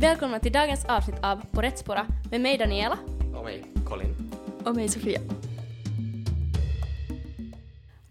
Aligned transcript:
Välkomna 0.00 0.38
till 0.40 0.52
dagens 0.52 0.84
avsnitt 0.84 1.16
av 1.22 1.40
På 1.50 1.62
rätt 1.62 1.78
spåra 1.78 2.06
med 2.30 2.40
mig 2.40 2.58
Daniela. 2.58 2.98
Och 3.36 3.44
mig, 3.44 3.64
Colin. 3.88 4.32
Och 4.64 4.74
mig 4.76 4.88
Sofia. 4.88 5.20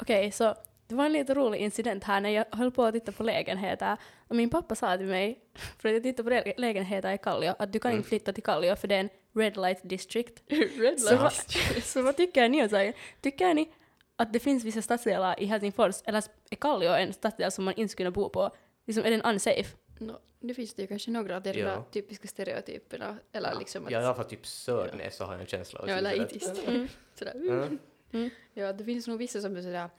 Okej, 0.01 0.31
så 0.31 0.55
det 0.87 0.95
var 0.95 1.05
en 1.05 1.13
lite 1.13 1.33
rolig 1.33 1.59
incident 1.59 2.03
här 2.03 2.21
när 2.21 2.29
jag 2.29 2.45
höll 2.51 2.71
på 2.71 2.83
att 2.83 2.93
titta 2.93 3.11
på 3.11 3.23
lägenheter 3.23 3.97
och 4.27 4.35
min 4.35 4.49
pappa 4.49 4.75
sa 4.75 4.97
till 4.97 5.05
mig, 5.05 5.39
för 5.79 5.89
att 5.89 5.93
jag 5.95 6.03
tittade 6.03 6.23
på 6.23 6.29
lä- 6.29 6.53
lägenheter 6.57 7.11
i 7.13 7.17
Kallio, 7.17 7.53
att 7.59 7.73
du 7.73 7.79
kan 7.79 7.91
inte 7.91 8.09
flytta 8.09 8.33
till 8.33 8.43
Kallio 8.43 8.75
för 8.75 8.87
det 8.87 8.95
är 8.95 8.99
en 8.99 9.09
red 9.35 9.57
light 9.57 9.79
district. 9.83 10.43
Red 10.79 10.99
Så, 10.99 11.17
vad, 11.17 11.33
så 11.83 12.01
vad 12.01 12.17
tycker 12.17 12.49
ni 12.49 12.61
om 12.63 12.67
det? 12.67 12.93
Tycker 13.21 13.53
ni 13.53 13.69
att 14.15 14.33
det 14.33 14.39
finns 14.39 14.63
vissa 14.63 14.81
stadsdelar 14.81 15.39
i 15.39 15.45
Helsingfors, 15.45 15.95
eller 16.05 16.23
är 16.49 16.55
Kallio 16.55 16.89
en 16.89 17.13
stadsdel 17.13 17.51
som 17.51 17.65
man 17.65 17.73
inte 17.77 17.91
skulle 17.91 18.11
kunna 18.11 18.23
bo 18.23 18.29
på? 18.29 18.51
Liksom, 18.87 19.05
är 19.05 19.11
den 19.11 19.21
unsafe? 19.21 19.75
No, 19.99 20.19
det 20.39 20.53
finns 20.53 20.73
det 20.73 20.81
ju 20.81 20.87
kanske 20.87 21.11
några 21.11 21.35
av 21.35 21.41
de 21.43 21.53
Ja. 21.59 21.85
typiska 21.91 22.27
stereotyperna. 22.27 23.17
Eller 23.31 23.55
liksom 23.59 23.85
att... 23.85 23.91
Ja, 23.91 24.01
i 24.01 24.03
alla 24.05 24.15
fall 24.15 24.25
typ 24.25 24.45
Sörnäs 24.47 25.15
så 25.15 25.23
har 25.25 25.33
jag 25.33 25.41
en 25.41 25.47
känsla 25.47 25.79
av. 25.79 25.89
Ja, 25.89 25.95
eller 25.95 26.11
sådär. 26.11 26.25
itis. 26.25 26.63
Mm. 26.67 26.87
Sådär. 27.15 27.35
Mm. 27.35 27.79
Mm. 28.11 28.29
Ja, 28.53 28.73
det 28.73 28.83
finns 28.83 29.07
nog 29.07 29.17
vissa 29.17 29.41
som 29.41 29.55
är 29.57 29.61
sådär 29.61 29.89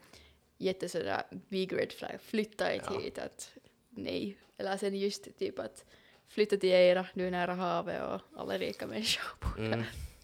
jätte 0.57 0.89
sådär 0.89 1.23
big 1.49 1.73
red 1.73 1.91
flag, 1.91 2.21
flytta 2.21 2.73
inte 2.73 2.89
Ja. 2.93 2.99
hit, 2.99 3.17
att 3.19 3.51
nej. 3.89 4.37
Eller 4.57 4.77
sen 4.77 4.95
just 4.95 5.37
typ 5.39 5.59
att 5.59 5.85
flytta 6.27 6.57
till 6.57 6.69
Eira, 6.73 7.07
är 7.13 7.31
nära 7.31 7.53
havet 7.53 8.01
och 8.03 8.39
alla 8.41 8.57
rika 8.57 8.87
människor 8.87 9.37
bor 9.41 9.65
Mm. 9.65 9.71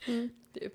där. 0.06 0.30
Typ. 0.60 0.74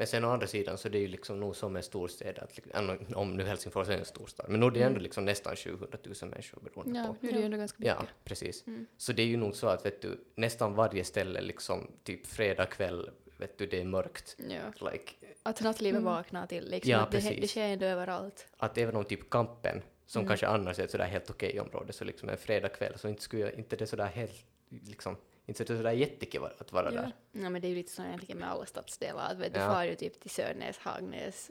Men 0.00 0.06
sen 0.06 0.24
å 0.24 0.30
andra 0.30 0.46
sidan 0.46 0.78
så 0.78 0.88
det 0.88 0.98
är 0.98 1.00
ju 1.00 1.08
liksom 1.08 1.40
nog 1.40 1.56
som 1.56 1.72
med 1.72 1.84
storstäder, 1.84 2.42
att, 2.44 2.56
liksom- 2.56 2.98
om 3.14 3.36
nu 3.36 3.44
Helsingfors 3.44 3.88
är 3.88 3.98
en 3.98 4.04
storstad, 4.04 4.46
men 4.48 4.60
nu 4.60 4.66
är 4.66 4.70
det 4.70 4.82
ändå 4.82 5.00
liksom 5.00 5.24
nästan 5.24 5.56
700 5.56 5.98
000 6.22 6.30
människor 6.30 6.60
beroende 6.60 6.98
Ja, 6.98 7.06
på. 7.06 7.16
nu 7.20 7.28
är 7.28 7.32
det 7.32 7.38
ju 7.38 7.44
ändå 7.44 7.56
ganska 7.56 7.76
mycket. 7.78 7.96
Ja, 8.00 8.06
precis. 8.24 8.66
Mm. 8.66 8.86
Så 8.96 9.12
det 9.12 9.22
är 9.22 9.26
ju 9.26 9.36
nog 9.36 9.56
så 9.56 9.66
att 9.66 9.86
vet 9.86 10.02
du, 10.02 10.24
nästan 10.34 10.74
varje 10.74 11.04
ställe 11.04 11.40
liksom 11.40 11.90
typ 12.04 12.26
fredag 12.26 12.66
kväll, 12.66 13.10
vet 13.38 13.58
du, 13.58 13.66
det 13.66 13.80
är 13.80 13.84
mörkt. 13.84 14.36
Ja. 14.48 14.90
Like, 14.90 15.12
Att 15.42 15.60
nattlivet 15.60 16.00
Mm. 16.00 16.12
vaknar 16.12 16.46
till, 16.46 16.70
liksom, 16.70 16.90
Ja, 16.90 16.98
att 16.98 17.10
det, 17.10 17.16
precis. 17.18 17.40
det 17.40 17.48
sker 17.48 17.60
ändå 17.68 17.86
överallt. 17.86 18.46
att 18.56 18.78
även 18.78 18.96
om 18.96 19.04
typ 19.04 19.30
Kampen, 19.30 19.82
som 20.06 20.20
Mm. 20.20 20.28
kanske 20.28 20.46
annars 20.46 20.78
är 20.78 20.84
ett 20.84 20.90
sådär 20.90 21.04
helt 21.06 21.30
okej 21.30 21.60
område, 21.60 21.92
så 21.92 22.04
liksom 22.04 22.28
en 22.28 22.36
fredag 22.36 22.68
kväll 22.68 22.98
så 22.98 23.08
inte 23.08 23.22
skulle 23.22 23.42
jag, 23.42 23.54
inte 23.54 23.76
det 23.76 23.86
sådär 23.86 24.06
helt, 24.06 24.44
liksom, 24.68 25.16
inte 25.50 25.66
så 25.66 25.72
det 25.72 25.76
sådär 25.76 25.92
jättekul 25.92 26.48
att 26.58 26.72
vara 26.72 26.94
Ja. 26.94 27.00
där. 27.00 27.12
ja, 27.32 27.50
men 27.50 27.62
det 27.62 27.66
är 27.66 27.70
ju 27.70 27.74
lite 27.74 27.92
så 27.92 28.02
egentligen 28.02 28.38
med 28.38 28.50
alla 28.50 28.66
stadsdelar, 28.66 29.30
att 29.32 29.38
vet, 29.38 29.54
du 29.54 29.60
Ja. 29.60 29.66
far 29.72 29.84
ju 29.84 29.94
typ 29.94 30.20
till 30.20 30.30
Sörnäs, 30.30 30.78
Hagnäs, 30.78 31.50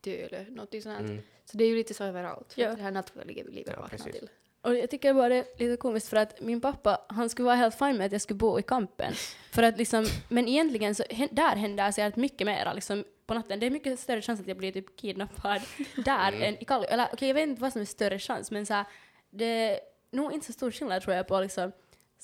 Tölö, 0.00 0.44
något 0.48 0.82
sånt. 0.82 1.00
Mm. 1.00 1.22
Så 1.44 1.56
det 1.56 1.64
är 1.64 1.68
ju 1.68 1.74
lite 1.76 1.94
så 1.94 2.04
överallt, 2.04 2.52
Ja. 2.56 2.74
det 2.74 2.82
här 2.82 2.90
nattliga 2.90 3.24
livet 3.44 3.72
Ja, 3.76 3.80
vaknar 3.80 4.12
till. 4.12 4.28
Och 4.60 4.76
jag 4.76 4.90
tycker 4.90 5.14
bara 5.14 5.28
det 5.28 5.36
är 5.36 5.44
lite 5.58 5.76
komiskt 5.76 6.08
för 6.08 6.16
att 6.16 6.40
min 6.40 6.60
pappa, 6.60 7.00
han 7.08 7.30
skulle 7.30 7.44
vara 7.46 7.56
helt 7.56 7.78
fine 7.78 7.96
med 7.96 8.06
att 8.06 8.12
jag 8.12 8.20
skulle 8.20 8.36
bo 8.38 8.58
i 8.58 8.62
kampen. 8.62 9.12
För 9.52 9.62
att 9.62 9.78
liksom, 9.78 10.06
men 10.28 10.48
egentligen 10.48 10.94
så, 10.94 11.04
där 11.30 11.56
händer 11.56 11.90
så 11.90 12.02
att 12.02 12.16
mycket 12.16 12.46
mera 12.46 12.72
liksom 12.72 13.04
på 13.26 13.34
natten. 13.34 13.60
Det 13.60 13.66
är 13.66 13.70
mycket 13.70 14.00
större 14.00 14.22
chans 14.22 14.40
att 14.40 14.46
jag 14.48 14.56
blir 14.56 14.72
typ 14.72 14.96
kidnappad 14.96 15.60
där 16.04 16.28
Mm. 16.28 16.42
än 16.42 16.62
i 16.62 16.64
Kallio. 16.64 16.86
Eller 16.88 17.08
okej, 17.12 17.28
jag 17.28 17.34
vet 17.34 17.48
inte 17.48 17.62
vad 17.62 17.72
som 17.72 17.80
är 17.80 17.86
större 17.86 18.18
chans, 18.18 18.50
men 18.50 18.66
så 18.66 18.74
här, 18.74 18.84
det 19.30 19.44
är 19.44 19.80
nog 20.10 20.32
inte 20.32 20.46
så 20.46 20.52
stor 20.52 20.70
skillnad 20.70 21.02
tror 21.02 21.14
jag 21.16 21.26
på 21.28 21.40
liksom 21.40 21.72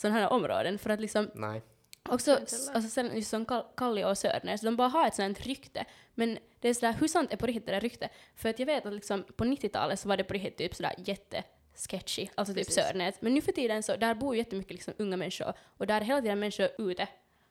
sådana 0.00 0.18
här 0.20 0.32
områden. 0.32 0.78
För 0.78 0.90
att 0.90 1.00
liksom 1.00 1.30
Nej. 1.34 1.62
också, 2.08 2.32
alltså 2.74 2.80
sen 2.90 3.16
just 3.16 3.30
som 3.30 3.46
Kall- 3.46 3.66
Kallio 3.76 4.04
och 4.04 4.18
Sörnäs, 4.18 4.60
de 4.60 4.76
bara 4.76 4.88
har 4.88 5.06
ett 5.06 5.14
sånt 5.14 5.40
rykte. 5.40 5.84
Men 6.14 6.38
det 6.60 6.68
är 6.68 6.74
sådär, 6.74 6.92
hur 7.00 7.08
sant 7.08 7.32
är 7.32 7.36
på 7.36 7.46
riktigt 7.46 7.66
det 7.66 7.72
där 7.72 7.80
rykte? 7.80 8.08
För 8.36 8.48
att 8.48 8.58
jag 8.58 8.66
vet 8.66 8.86
att 8.86 8.92
liksom 8.92 9.24
på 9.36 9.44
90-talet 9.44 10.00
så 10.00 10.08
var 10.08 10.16
det 10.16 10.24
på 10.24 10.34
riktigt 10.34 10.56
typ 10.56 10.74
sådär 10.74 10.94
jätte 10.98 11.44
sketchy, 11.90 12.28
alltså 12.34 12.54
typ. 12.54 12.70
Sörnäs. 12.72 13.14
Men 13.20 13.34
nu 13.34 13.40
för 13.40 13.52
tiden 13.52 13.82
så, 13.82 13.96
där 13.96 14.14
bor 14.14 14.34
ju 14.34 14.38
jättemycket 14.38 14.72
liksom 14.72 14.94
unga 14.98 15.16
människor 15.16 15.52
och 15.78 15.86
där 15.86 16.00
är 16.00 16.04
hela 16.04 16.20
tiden 16.20 16.38
människor 16.38 16.68
ute. 16.78 17.08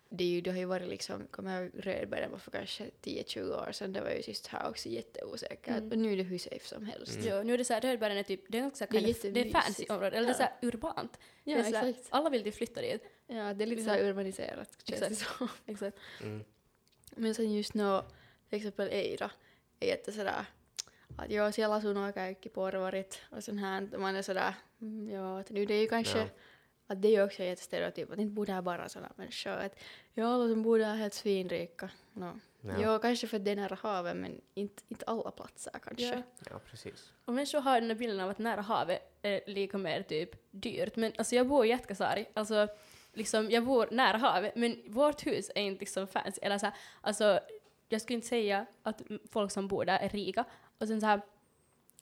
Det, 0.09 0.23
är 0.23 0.27
ju, 0.27 0.41
det 0.41 0.52
har 0.52 0.58
ju 0.58 0.66
varit 0.66 0.88
liksom, 0.89 1.27
kommer 1.27 1.61
jag 1.61 1.72
Rödbergen 1.86 2.31
var 2.31 2.38
för 2.38 2.52
kanske 2.52 2.90
10-20 3.01 3.68
år 3.68 3.72
sedan, 3.72 3.94
det 3.94 4.01
var 4.01 4.09
ju 4.09 4.22
sist 4.23 4.47
här 4.47 4.69
också 4.69 4.90
jätteosäkert. 4.90 5.68
Mm. 5.78 5.91
Och 5.91 5.97
nu 5.97 6.13
är 6.13 6.18
det 6.18 6.23
hur 6.23 6.38
safe 6.38 6.68
som 6.68 6.85
helst. 6.85 7.16
Mm. 7.16 7.28
Jo, 7.28 7.44
nu 7.44 7.53
är 7.53 7.57
det 7.57 7.66
såhär, 7.66 7.81
Rödbergen 7.81 8.18
är 8.18 8.23
typ, 8.23 8.41
det 8.50 8.57
är 8.57 8.62
ganska 8.62 8.88
Det 8.91 8.97
är 8.97 9.31
det 9.31 9.40
är 9.41 9.51
fancy 9.51 9.85
område, 9.90 10.18
eller 10.18 10.28
det 10.28 10.34
är 10.34 10.34
Ja. 10.34 10.34
såhär 10.34 10.53
urbant. 10.62 11.19
Ja, 11.44 11.56
det 11.57 11.62
är 11.62 11.72
såhär, 11.72 11.88
exakt. 11.90 12.07
alla 12.09 12.29
vill 12.29 12.44
typ 12.44 12.56
flytta 12.56 12.81
dit. 12.81 13.03
Ja, 13.28 13.53
det 13.53 13.63
är 13.63 13.68
lite 13.68 13.84
så 13.84 13.90
här 13.90 14.03
urbaniserat, 14.03 14.69
känns 14.84 15.01
det 15.01 15.16
som. 15.16 15.47
Exakt. 15.66 15.97
Mm. 16.22 16.44
Men 17.16 17.35
sen 17.35 17.53
just 17.53 17.74
nu, 17.74 18.01
till 18.50 18.57
exempel 18.57 18.89
Eira, 18.89 19.31
är 19.79 19.88
jätte 19.88 20.12
sådär 20.12 20.45
att 21.18 21.31
joo, 21.31 21.51
siellä 21.51 21.75
asuu 21.75 21.94
nuo 21.94 22.12
kaikki 22.13 22.50
porvarit 22.50 23.19
och 23.31 23.44
sånt 23.44 23.59
här. 23.59 23.97
Man 23.97 24.16
är 24.16 24.22
sådär, 24.22 24.53
mm, 24.81 25.09
ja, 25.09 25.39
att 25.39 25.50
nu 25.50 25.66
det 25.66 25.74
är 25.74 25.81
ju 25.81 25.88
kanske, 25.88 26.18
Ja. 26.19 26.28
Att 26.88 27.02
det 27.02 27.08
är 27.08 27.12
ju 27.12 27.24
också 27.24 27.44
jättestereotyp, 27.44 28.12
att 28.12 28.20
inte 28.20 28.34
bor 28.34 28.46
där 28.46 28.62
bara 28.62 28.90
sådana 28.90 29.12
människor. 29.16 29.52
Att 29.52 29.75
ja, 30.14 30.28
alla 30.28 30.50
som 30.50 30.64
bor 30.64 30.80
där 30.80 30.90
är 30.90 30.96
helt 30.96 31.14
svinrika. 31.14 31.90
No. 32.14 32.40
Ja. 32.62 32.74
Jo, 32.80 33.00
kanske 33.00 33.28
för 33.28 33.38
att 33.38 33.46
det 33.46 33.52
är 33.52 33.56
nära 33.56 33.78
havet, 33.81 34.16
men 34.16 34.42
inte, 34.53 34.84
inte 34.88 35.06
alla 35.06 35.31
platser 35.31 35.72
kanske. 35.84 36.06
Ja. 36.06 36.24
ja, 36.50 36.59
precis. 36.70 37.14
Och 37.25 37.34
människor 37.34 37.59
har 37.59 37.81
den 37.81 37.90
här 37.90 37.98
bilden 37.98 38.20
av 38.20 38.30
att 38.30 38.40
nära 38.40 38.62
havet 38.62 39.02
är 39.22 39.42
lika 39.48 39.78
mer 39.78 40.02
typ 40.02 40.52
dyrt. 40.52 40.96
Men 40.96 41.14
alltså 41.18 41.36
jag 41.36 41.48
bor 41.48 41.66
i 41.66 41.70
Jätkäsaari, 41.70 42.25
alltså 42.34 42.68
liksom 43.14 43.52
jag 43.52 43.66
bor 43.66 43.88
nära 43.92 44.18
havet, 44.18 44.56
men 44.56 44.84
vårt 44.88 45.25
hus 45.25 45.52
är 45.56 45.62
inte 45.62 45.80
liksom 45.80 46.08
fancy. 46.08 46.40
Eller 46.42 46.58
så 46.58 46.66
här, 46.66 46.75
alltså 47.02 47.40
jag 47.90 48.02
skulle 48.02 48.16
inte 48.16 48.28
säga 48.28 48.66
att 48.84 49.02
folk 49.31 49.52
som 49.52 49.68
bor 49.68 49.86
där 49.86 50.00
är 50.00 50.09
rika. 50.09 50.46
Och 50.78 50.88
sen 50.88 51.02
så 51.02 51.08
här, 51.08 51.22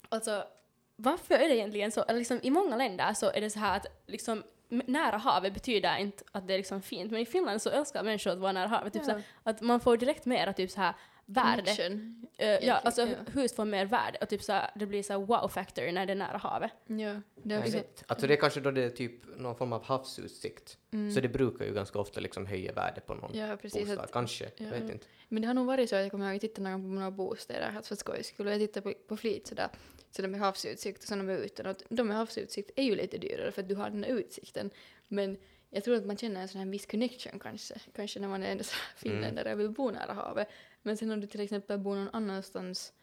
alltså 0.09 0.47
varför 0.95 1.35
är 1.35 1.47
det 1.47 1.55
egentligen 1.55 1.91
så? 1.91 2.03
Eller 2.03 2.19
liksom, 2.19 2.39
I 2.43 2.51
många 2.51 2.75
länder 2.75 3.13
så 3.13 3.31
är 3.31 3.41
det 3.41 3.49
så 3.49 3.59
här 3.59 3.77
att 3.77 3.85
liksom 4.05 4.43
nära 4.69 5.17
havet 5.17 5.53
betyder 5.53 5.97
inte 5.97 6.23
att 6.31 6.47
det 6.47 6.53
är 6.53 6.57
liksom 6.57 6.81
fint, 6.81 7.11
men 7.11 7.21
i 7.21 7.25
Finland 7.25 7.61
så 7.61 7.69
älskar 7.69 8.03
människor 8.03 8.31
att 8.31 8.37
vara 8.39 8.51
nära 8.51 8.67
havet. 8.67 8.93
Typ 8.93 9.01
Ja. 9.01 9.05
så 9.05 9.11
här, 9.11 9.23
att 9.43 9.61
man 9.61 9.79
får 9.79 9.97
direkt 9.97 10.25
mera 10.25 10.53
typ 10.53 10.71
så 10.71 10.81
här 10.81 10.93
värde. 11.25 11.61
Connection. 11.61 12.25
Eh, 12.37 12.47
ja, 12.47 12.73
alltså 12.73 13.01
ja. 13.01 13.15
hus 13.33 13.55
får 13.55 13.65
mer 13.65 13.85
värde 13.85 14.17
och 14.21 14.29
typ 14.29 14.43
så 14.43 14.61
det 14.75 14.85
blir 14.85 15.03
så 15.03 15.19
wow 15.19 15.47
factor 15.47 15.91
när 15.91 16.05
det 16.05 16.13
är 16.13 16.15
nära 16.15 16.37
havet. 16.37 16.71
Ja, 16.85 16.95
det 16.95 16.99
är 17.03 17.21
Jag 17.43 17.59
också, 17.59 17.77
vet. 17.77 18.03
Alltså 18.07 18.27
det 18.27 18.33
är 18.33 18.37
kanske 18.37 18.59
då 18.59 18.71
det 18.71 18.83
är 18.83 18.89
typ 18.89 19.37
någon 19.37 19.55
form 19.55 19.73
av 19.73 19.83
havsutsikt. 19.83 20.77
mm. 20.93 21.11
Så 21.11 21.19
det 21.19 21.29
brukar 21.29 21.65
ju 21.65 21.73
ganska 21.73 21.99
ofta 21.99 22.19
liksom 22.19 22.45
höja 22.45 22.73
värdet 22.73 23.05
på 23.05 23.13
någon 23.13 23.31
Ja, 23.37 23.57
precis. 23.61 23.79
bostad. 23.81 23.99
Att, 23.99 24.11
Kanske, 24.11 24.43
jag 24.57 24.67
ja. 24.67 24.71
vet 24.71 24.89
inte. 24.91 25.05
Men 25.29 25.41
det 25.41 25.47
har 25.47 25.53
nog 25.53 25.65
varit 25.65 25.89
så 25.89 25.95
att 25.95 26.01
jag 26.01 26.11
kommer 26.11 26.25
ihåg 26.25 26.35
att 26.35 26.43
jag 26.43 26.51
tittade 26.51 26.69
någon 26.69 26.81
på 26.81 26.87
några 26.87 27.11
bostäder, 27.11 27.73
alltså 27.75 27.95
för 27.95 27.99
skojs 27.99 28.27
skull, 28.27 28.47
och 28.47 28.53
jag 28.53 28.59
tittade 28.59 28.93
på, 28.93 28.99
på 29.07 29.17
flit 29.17 29.47
sådär, 29.47 29.69
så 30.11 30.21
de 30.21 30.27
med 30.27 30.39
havsutsikt 30.39 31.01
och 31.01 31.07
sådana 31.07 31.23
med 31.23 31.39
utan, 31.39 31.65
och 31.65 31.75
de 31.89 32.07
med 32.07 32.17
havsutsikt 32.17 32.71
är 32.75 32.83
ju 32.83 32.95
lite 32.95 33.17
dyrare 33.17 33.51
för 33.51 33.61
att 33.61 33.69
du 33.69 33.75
har 33.75 33.89
den 33.89 34.03
här 34.03 34.11
utsikten, 34.11 34.69
men 35.07 35.37
jag 35.69 35.83
tror 35.83 35.95
att 35.95 36.05
man 36.05 36.17
känner 36.17 36.41
en 36.41 36.47
sån 36.47 36.61
här 36.61 36.67
viss 36.67 36.85
connection 36.85 37.39
kanske, 37.39 37.75
kanske 37.95 38.19
när 38.19 38.27
man 38.27 38.43
är 38.43 38.47
här 38.47 38.63
finländare 38.95 39.53
och 39.53 39.59
vill 39.59 39.69
bo 39.69 39.91
nära 39.91 40.13
havet, 40.13 40.47
men 40.85 40.97
sen 40.97 41.11
om 41.11 41.21
du 41.21 41.27
till 41.27 41.39
exempel 41.41 41.79
bor 41.79 41.95
någon 41.95 42.09
annanstans, 42.13 42.93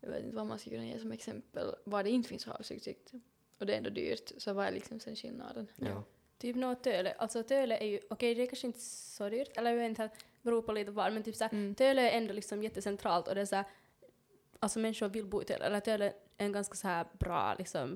jag 0.00 0.08
vet 0.10 0.24
inte 0.24 0.36
vad 0.36 0.46
man 0.46 0.58
ska 0.58 0.70
kunna 0.70 0.86
ge 0.86 0.98
som 0.98 1.12
exempel, 1.12 1.74
var 1.84 2.02
det 2.02 2.10
inte 2.10 2.28
finns 2.28 2.44
havsutsikt, 2.46 3.12
och 3.58 3.66
det 3.66 3.72
är 3.72 3.76
ändå 3.76 3.90
dyrt, 3.90 4.32
så 4.38 4.52
vad 4.52 4.66
är 4.66 4.72
liksom 4.72 5.00
sen 5.00 5.16
skillnaden? 5.16 5.66
Ja. 5.76 6.04
Typ 6.38 6.56
något 6.56 6.82
Töle, 6.84 7.12
alltså 7.12 7.42
Töle 7.42 7.76
är 7.78 7.86
ju, 7.86 8.00
okej 8.10 8.34
det 8.34 8.42
är 8.42 8.46
kanske 8.46 8.66
inte 8.66 8.80
så 8.80 9.28
dyrt, 9.28 9.56
eller 9.56 9.70
jag 9.70 9.78
vet 9.78 9.88
inte, 9.88 10.10
beror 10.42 10.62
på 10.62 10.72
lite 10.72 10.90
var, 10.90 11.10
men 11.10 11.22
typ 11.22 11.36
såhär, 11.36 11.52
Mm. 11.52 11.74
Töle 11.74 12.10
är 12.10 12.18
ändå 12.18 12.32
liksom 12.32 12.62
jättecentralt 12.62 13.28
och 13.28 13.34
det 13.34 13.40
är 13.40 13.44
såhär, 13.46 13.64
alltså 14.60 14.78
människor 14.78 15.08
vill 15.08 15.26
bo 15.26 15.42
i 15.42 15.44
Töle, 15.44 15.64
eller 15.64 15.80
Töle 15.80 16.06
är 16.06 16.14
en 16.46 16.52
ganska 16.52 16.74
såhär 16.74 17.06
bra 17.18 17.54
liksom 17.58 17.92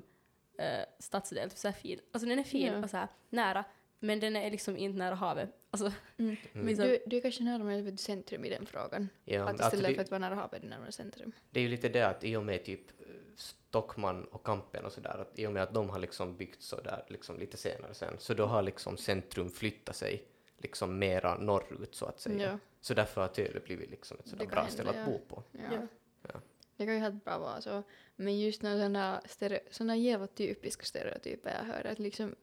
uh, 0.61 0.85
stadsdel, 0.99 1.51
typ 1.51 1.59
såhär 1.59 1.73
fin, 1.73 2.01
alltså 2.13 2.29
den 2.29 2.39
är 2.39 2.45
fin 2.45 2.73
Ja. 2.73 2.85
och 2.85 2.91
såhär 2.91 3.09
nära, 3.29 3.65
men 4.01 4.21
den 4.21 4.37
är 4.37 4.51
liksom 4.51 4.77
inte 4.77 4.99
nära 4.99 5.15
havet. 5.15 5.49
Alltså, 5.71 5.93
Mm. 6.17 6.37
Liksom- 6.67 6.87
Du, 6.87 6.99
du 7.07 7.17
är 7.17 7.21
kanske 7.21 7.43
närmare 7.43 7.97
centrum 7.97 8.45
i 8.45 8.51
den 8.51 8.67
frågan. 8.67 9.09
Ja, 9.25 9.43
att 9.43 9.49
alltså 9.49 9.65
istället 9.65 9.89
det, 9.89 9.95
för 9.95 10.03
att 10.03 10.11
vara 10.11 10.19
nära 10.19 10.35
havet 10.35 10.63
närmare 10.63 10.93
centrum. 10.93 11.33
det 11.51 11.61
är 11.61 11.63
ju 11.65 11.69
lite 11.69 11.89
det 11.89 12.03
att 12.09 12.25
i 12.25 12.37
och 12.37 12.45
med 12.45 12.65
typ 12.65 13.01
eh, 13.01 13.07
Stockman 13.37 14.25
och 14.25 14.43
Kampen 14.47 14.85
och 14.85 14.93
sådär, 14.93 15.19
att 15.19 15.39
i 15.39 15.47
och 15.47 15.53
med 15.53 15.63
att 15.63 15.75
de 15.75 15.91
har 15.91 15.99
liksom 15.99 16.37
byggt 16.37 16.63
så 16.63 16.81
där 16.81 17.05
liksom 17.09 17.39
lite 17.39 17.57
senare 17.57 17.95
sen, 17.95 18.15
så 18.19 18.35
då 18.35 18.47
har 18.47 18.63
liksom 18.63 18.97
centrum 18.97 19.51
flyttat 19.51 19.97
sig 19.97 20.25
liksom 20.59 20.99
mera 20.99 21.39
norrut 21.39 21.95
så 21.95 22.07
att 22.07 22.21
säga. 22.21 22.51
Ja, 22.51 22.59
Så 22.81 22.95
därför 22.95 23.21
har 23.21 23.29
Töle 23.29 23.61
blivit 23.61 23.91
liksom 23.91 24.17
ett 24.21 24.29
sådär 24.29 24.47
bra 24.47 24.67
ställe 24.69 24.91
att 24.91 24.97
ja. 24.97 25.05
bo 25.07 25.19
på. 25.19 25.43
ja. 25.53 25.87
Ja. 26.33 26.41
Det 26.77 26.85
kan 26.87 26.95
ju 26.95 27.01
helt 27.01 27.25
bra 27.25 27.39
vara 27.39 27.61
så. 27.61 27.83
Men 28.17 28.39
just 28.41 28.63
när 28.63 28.77
sådana, 28.77 29.23
sådana 29.71 29.97
jävla 29.97 30.27
typiska 30.27 30.85
stereotyper 30.85 31.51
jag 31.59 31.65
hör, 31.75 31.87
att 31.87 31.99
liksom 31.99 32.35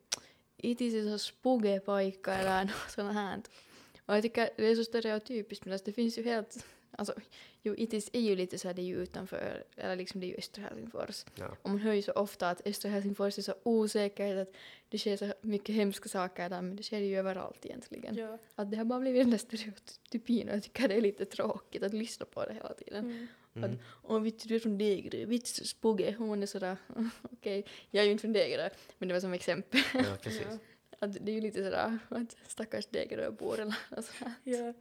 itis 0.57 0.93
är 0.93 1.03
så 1.03 1.17
spugepaikka 1.17 2.33
eller 2.33 2.65
något 2.65 2.91
sånt 2.91 3.13
här. 3.13 3.41
Och 4.05 4.15
jag 4.15 4.21
tycker 4.23 4.49
det 4.57 4.65
är 4.65 4.75
så 4.75 4.83
stereotypiskt, 4.83 5.65
men 5.65 5.71
alltså 5.71 5.85
det 5.85 5.93
finns 5.93 6.17
ju 6.17 6.23
helt, 6.23 6.65
alltså 6.91 7.13
jo 7.61 7.75
itis 7.75 8.09
är 8.13 8.19
ju 8.19 8.35
lite 8.35 8.57
så 8.57 8.67
här, 8.67 8.75
det 8.75 8.81
är 8.81 8.85
ju 8.85 8.95
utanför, 8.95 9.63
eller 9.75 9.95
liksom 9.95 10.21
det 10.21 10.27
är 10.27 10.29
ju 10.29 10.35
östra 10.37 10.63
Helsingfors. 10.63 11.25
Ja. 11.35 11.57
Och 11.61 11.69
man 11.69 11.79
hör 11.79 11.93
ju 11.93 12.01
så 12.01 12.11
ofta 12.11 12.49
att 12.49 12.67
östra 12.67 12.91
Helsingfors 12.91 13.37
är 13.37 13.41
så 13.41 13.53
osäkert, 13.63 14.37
att 14.37 14.55
det 14.89 14.97
sker 14.97 15.17
så 15.17 15.33
mycket 15.41 15.75
hemska 15.75 16.09
saker 16.09 16.49
där, 16.49 16.61
men 16.61 16.75
det 16.75 16.83
sker 16.83 16.99
ju 16.99 17.19
överallt 17.19 17.65
egentligen. 17.65 18.15
ja. 18.15 18.37
Att 18.55 18.71
det 18.71 18.77
har 18.77 18.85
bara 18.85 18.99
blivit 18.99 19.21
den 19.21 19.31
där 19.31 19.37
stereotypin 19.37 20.49
och 20.49 20.55
jag 20.55 20.63
tycker 20.63 20.87
det 20.87 20.95
är 20.95 21.01
lite 21.01 21.25
tråkigt 21.25 21.83
att 21.83 21.93
lyssna 21.93 22.25
på 22.25 22.45
det 22.45 22.53
hela 22.53 22.73
tiden. 22.73 23.05
Mm. 23.05 23.27
Mm. 23.63 23.79
Åh 24.03 24.19
vittu 24.21 24.47
du 24.47 24.55
är 24.55 24.59
från 24.59 24.77
Degerö, 24.77 25.25
vittu 25.25 25.63
spugge, 25.65 26.15
hon 26.17 26.43
är 26.43 26.47
sådär, 26.47 26.77
okej, 27.31 27.65
jag 27.91 28.01
är 28.01 28.05
ju 28.05 28.11
inte 28.11 28.21
från 28.21 28.33
Degerö, 28.33 28.69
men 28.97 29.07
det 29.07 29.13
var 29.13 29.21
som 29.21 29.33
exempel. 29.33 29.81
Ja, 29.93 30.17
precis. 30.21 30.47
Ja. 30.49 30.57
att 30.99 31.13
det 31.25 31.31
är 31.31 31.35
ju 31.35 31.41
lite 31.41 31.63
sådär 31.63 31.99
att 32.09 32.35
stackars 32.47 32.85
Degeröbor 32.85 33.53
eller 33.53 33.65
något 33.65 34.05
sånt 34.05 34.19
här. 34.19 34.33
Ja. 34.43 34.73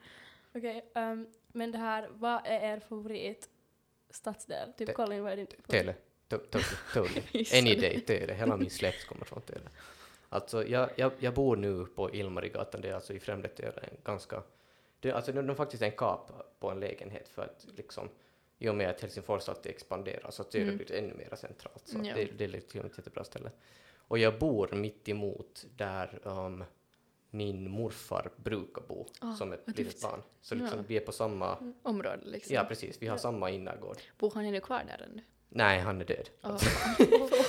Okej, 0.54 0.90
ehm, 0.94 1.26
men 1.48 1.72
det 1.72 1.78
här, 1.78 2.08
vad 2.12 2.40
är 2.46 2.60
er 2.74 2.80
favorit 2.88 3.48
stadsdel? 4.10 4.72
Typ 4.72 4.86
Te- 4.86 4.92
Colin, 4.92 5.22
vad 5.22 5.32
är 5.32 5.36
din? 5.36 5.46
Tele. 5.66 5.94
To- 6.28 6.48
to- 6.50 6.76
Totally. 6.94 7.46
Any 7.58 7.74
day, 7.74 8.00
Tele. 8.00 8.34
Hela 8.34 8.56
min 8.56 8.70
släkt 8.70 9.06
kommer 9.06 9.24
från 9.24 9.42
Tele. 9.42 9.68
Alltså, 10.28 10.66
jag, 10.66 10.90
jag, 10.96 11.12
jag 11.18 11.34
bor 11.34 11.56
nu 11.56 11.86
på 11.86 12.14
Ilmarigatan, 12.14 12.80
det 12.80 12.88
är 12.88 12.94
alltså 12.94 13.12
i 13.12 13.20
Främre 13.20 13.48
Tele, 13.48 13.80
en 13.80 13.96
ganska... 14.04 14.42
Det, 15.00 15.12
alltså, 15.12 15.32
det 15.32 15.38
är 15.38 15.42
nog 15.42 15.56
faktiskt 15.56 15.82
en 15.82 15.92
kap 15.92 16.30
på 16.60 16.70
en 16.70 16.80
lägenhet 16.80 17.28
för 17.28 17.42
att 17.42 17.66
liksom, 17.76 18.08
i 18.58 18.68
och 18.68 18.74
med 18.74 18.90
att 18.90 19.00
Helsingfors 19.00 19.48
alltid 19.48 19.70
expanderar 19.72 20.30
så 20.30 20.44
Tele 20.44 20.64
Mm. 20.64 20.76
blir 20.76 20.92
ännu 20.92 21.14
mer 21.14 21.36
centralt. 21.36 21.82
Så 21.88 21.98
Ja. 22.04 22.14
det, 22.14 22.24
det 22.38 22.44
är 22.44 22.48
liksom 22.48 22.80
ett 22.80 22.98
jättebra 22.98 23.24
ställe. 23.24 23.50
Och 24.08 24.18
jag 24.18 24.38
bor 24.38 24.68
mitt 24.72 25.08
emot 25.08 25.66
där 25.76 26.18
um, 26.22 26.64
min 27.30 27.70
morfar 27.70 28.30
brukar 28.36 28.82
bo 28.82 29.06
Ah, 29.20 29.34
som 29.34 29.52
ett 29.52 29.62
litet 29.66 29.86
tufft. 29.86 30.02
barn. 30.02 30.22
Så 30.40 30.54
liksom, 30.54 30.78
Ja. 30.78 30.84
vi 30.88 30.96
är 30.96 31.00
på 31.00 31.12
samma... 31.12 31.72
Område 31.82 32.20
liksom. 32.24 32.54
Ja, 32.54 32.64
precis. 32.64 33.02
Vi 33.02 33.06
har 33.06 33.14
Ja. 33.14 33.18
samma 33.18 33.50
innergård. 33.50 33.96
Bor 34.18 34.30
han 34.34 34.44
ännu 34.44 34.60
kvar 34.60 34.84
där 34.86 35.06
ännu? 35.12 35.22
Nej, 35.48 35.78
han 35.80 36.00
är 36.00 36.04
död. 36.04 36.28
Oh. 36.42 36.60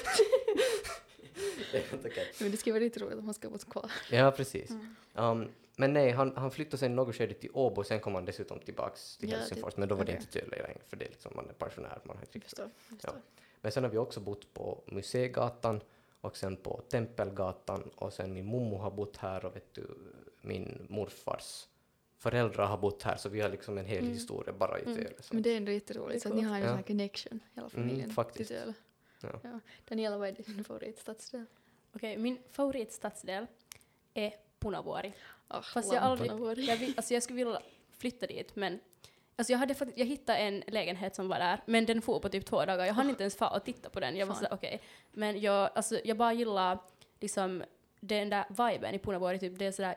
Det 1.72 1.78
helt 1.92 2.06
okej. 2.06 2.28
Men 2.40 2.52
det 2.52 2.58
skulle 2.58 2.74
vara 2.74 2.84
lite 2.84 3.00
roligt 3.00 3.18
om 3.20 3.26
han 3.26 3.34
ska 3.34 3.50
bo 3.50 3.58
kvar. 3.58 3.92
Ja, 4.12 4.32
precis. 4.32 4.70
Mm. 4.70 4.96
Um, 5.14 5.48
men 5.80 5.94
nej, 5.94 6.12
han, 6.12 6.34
han 6.38 6.52
flyttade 6.52 6.78
sen 6.78 6.96
något 6.96 7.16
skede 7.16 7.34
till 7.34 7.50
Åbo, 7.54 7.84
sen 7.84 8.00
kom 8.00 8.16
han 8.16 8.26
dessutom 8.26 8.60
tillbaks 8.60 9.18
till 9.18 9.30
Ja, 9.32 9.38
Helsingfors, 9.38 9.74
det- 9.74 9.80
men 9.80 9.90
då 9.90 9.96
var 9.96 10.06
det 10.06 10.12
okej. 10.12 10.22
inte 10.28 10.40
Töle 10.40 10.62
längre, 10.64 10.80
för 10.88 10.98
det 10.98 11.06
är 11.06 11.10
liksom, 11.10 11.32
man 11.36 11.50
är 11.50 11.54
pensionär, 11.54 12.00
man 12.04 12.18
har 12.18 12.24
inte 12.24 12.40
förstår. 12.40 12.70
förstår. 12.78 13.22
Men 13.62 13.72
sen 13.72 13.84
har 13.84 13.92
vi 13.92 13.98
också 13.98 14.20
bott 14.20 14.54
på 14.54 14.82
Museigatan 14.86 15.82
och 16.22 16.38
sen 16.38 16.58
på 16.58 16.82
Tempelgatan 16.90 17.84
och 17.96 18.14
sen 18.14 18.34
min 18.34 18.46
mommo 18.46 18.78
har 18.78 18.92
bott 18.92 19.18
här 19.18 19.46
och 19.46 19.56
vet 19.56 19.74
du, 19.74 19.88
min 20.42 20.86
morfars 20.90 21.68
föräldrar 22.18 22.66
har 22.66 22.78
bott 22.78 23.04
här, 23.04 23.18
så 23.18 23.30
vi 23.30 23.42
har 23.42 23.50
liksom 23.50 23.78
en 23.78 23.86
hel 23.86 23.98
Mm. 24.00 24.12
historia 24.14 24.54
bara 24.54 24.80
i 24.80 24.84
Mm. 24.84 24.96
Töle. 24.96 25.14
så- 25.20 25.34
Men 25.34 25.44
det 25.44 25.50
är 25.50 25.58
ändå 25.58 25.72
jätteroligt, 25.72 26.12
Det 26.24 26.28
är 26.28 26.30
så 26.32 26.36
att 26.36 26.36
ni 26.36 26.42
har 26.50 26.56
en 26.56 26.62
Ja. 26.62 26.68
sån 26.68 26.76
här 26.78 26.84
connection, 26.84 27.40
hela 27.56 27.70
familjen. 27.70 28.00
Mm, 28.00 28.10
faktiskt. 28.16 28.48
till 28.48 28.58
Töle. 28.58 28.74
Ja. 29.22 29.40
Ja. 29.44 29.60
Daniela, 29.90 30.18
vad 30.18 30.28
är 30.28 30.32
din 30.32 30.64
favoritstadsdel? 30.64 31.46
Okej, 31.94 32.18
min 32.18 32.38
favoritstadsdel 32.52 33.46
är 34.14 34.34
Punavuori. 34.72 35.14
Oh, 35.50 35.62
Fast 35.62 35.94
jag 35.94 36.04
aldrig- 36.04 36.32
Jag, 36.70 36.78
vill, 36.78 36.94
alltså 36.98 37.14
jag 37.14 37.24
skulle 37.24 37.46
vilja 37.46 37.62
flytta 37.98 38.28
dit, 38.28 38.56
men 38.56 38.80
alltså 39.36 39.52
jag, 39.54 39.60
hade 39.60 39.76
jag 39.96 40.06
hittade 40.06 40.40
en 40.40 40.64
lägenhet 40.68 41.16
som 41.16 41.28
var 41.28 41.40
där, 41.40 41.62
men 41.66 41.86
den 41.86 42.02
får 42.02 42.20
på 42.20 42.30
typ 42.30 42.46
två 42.46 42.66
dagar. 42.66 42.86
Jag 42.86 42.94
hann 42.94 43.10
inte 43.10 43.24
ens 43.24 43.36
få 43.38 43.48
och 43.48 43.64
titta 43.66 43.90
på 43.90 44.00
den. 44.00 44.16
Jag 44.18 44.26
var 44.26 44.34
Fan. 44.34 44.44
sådär 44.44 44.56
okej. 44.56 44.82
Men 45.12 45.42
jag, 45.42 45.70
alltså, 45.76 46.00
jag 46.04 46.18
bara 46.18 46.34
gillar 46.34 46.80
liksom 47.20 47.64
den 48.00 48.30
där 48.30 48.46
viben 48.50 48.96
i 48.96 49.00
Punavuori, 49.00 49.40
typ 49.40 49.60
det 49.60 49.66
är 49.66 49.72
sådär 49.72 49.96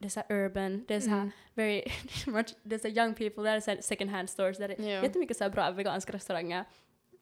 det 0.00 0.06
är 0.06 0.10
såhär 0.10 0.32
urban, 0.32 0.84
det 0.88 0.94
är 0.94 1.00
såhär 1.00 1.16
Mm. 1.16 1.30
very 1.54 1.84
much, 2.26 2.54
det 2.62 2.74
är 2.74 2.78
såhär 2.78 2.98
young 2.98 3.14
people, 3.14 3.42
där 3.42 3.56
är 3.56 3.60
såhär 3.60 3.78
second 3.80 4.10
hand 4.10 4.30
stores, 4.30 4.58
där 4.58 4.68
är 4.68 4.80
Ja. 4.80 5.02
jättemycket 5.02 5.36
såhär 5.36 5.50
bra 5.50 5.70
veganska 5.70 6.12
restauranger. 6.12 6.64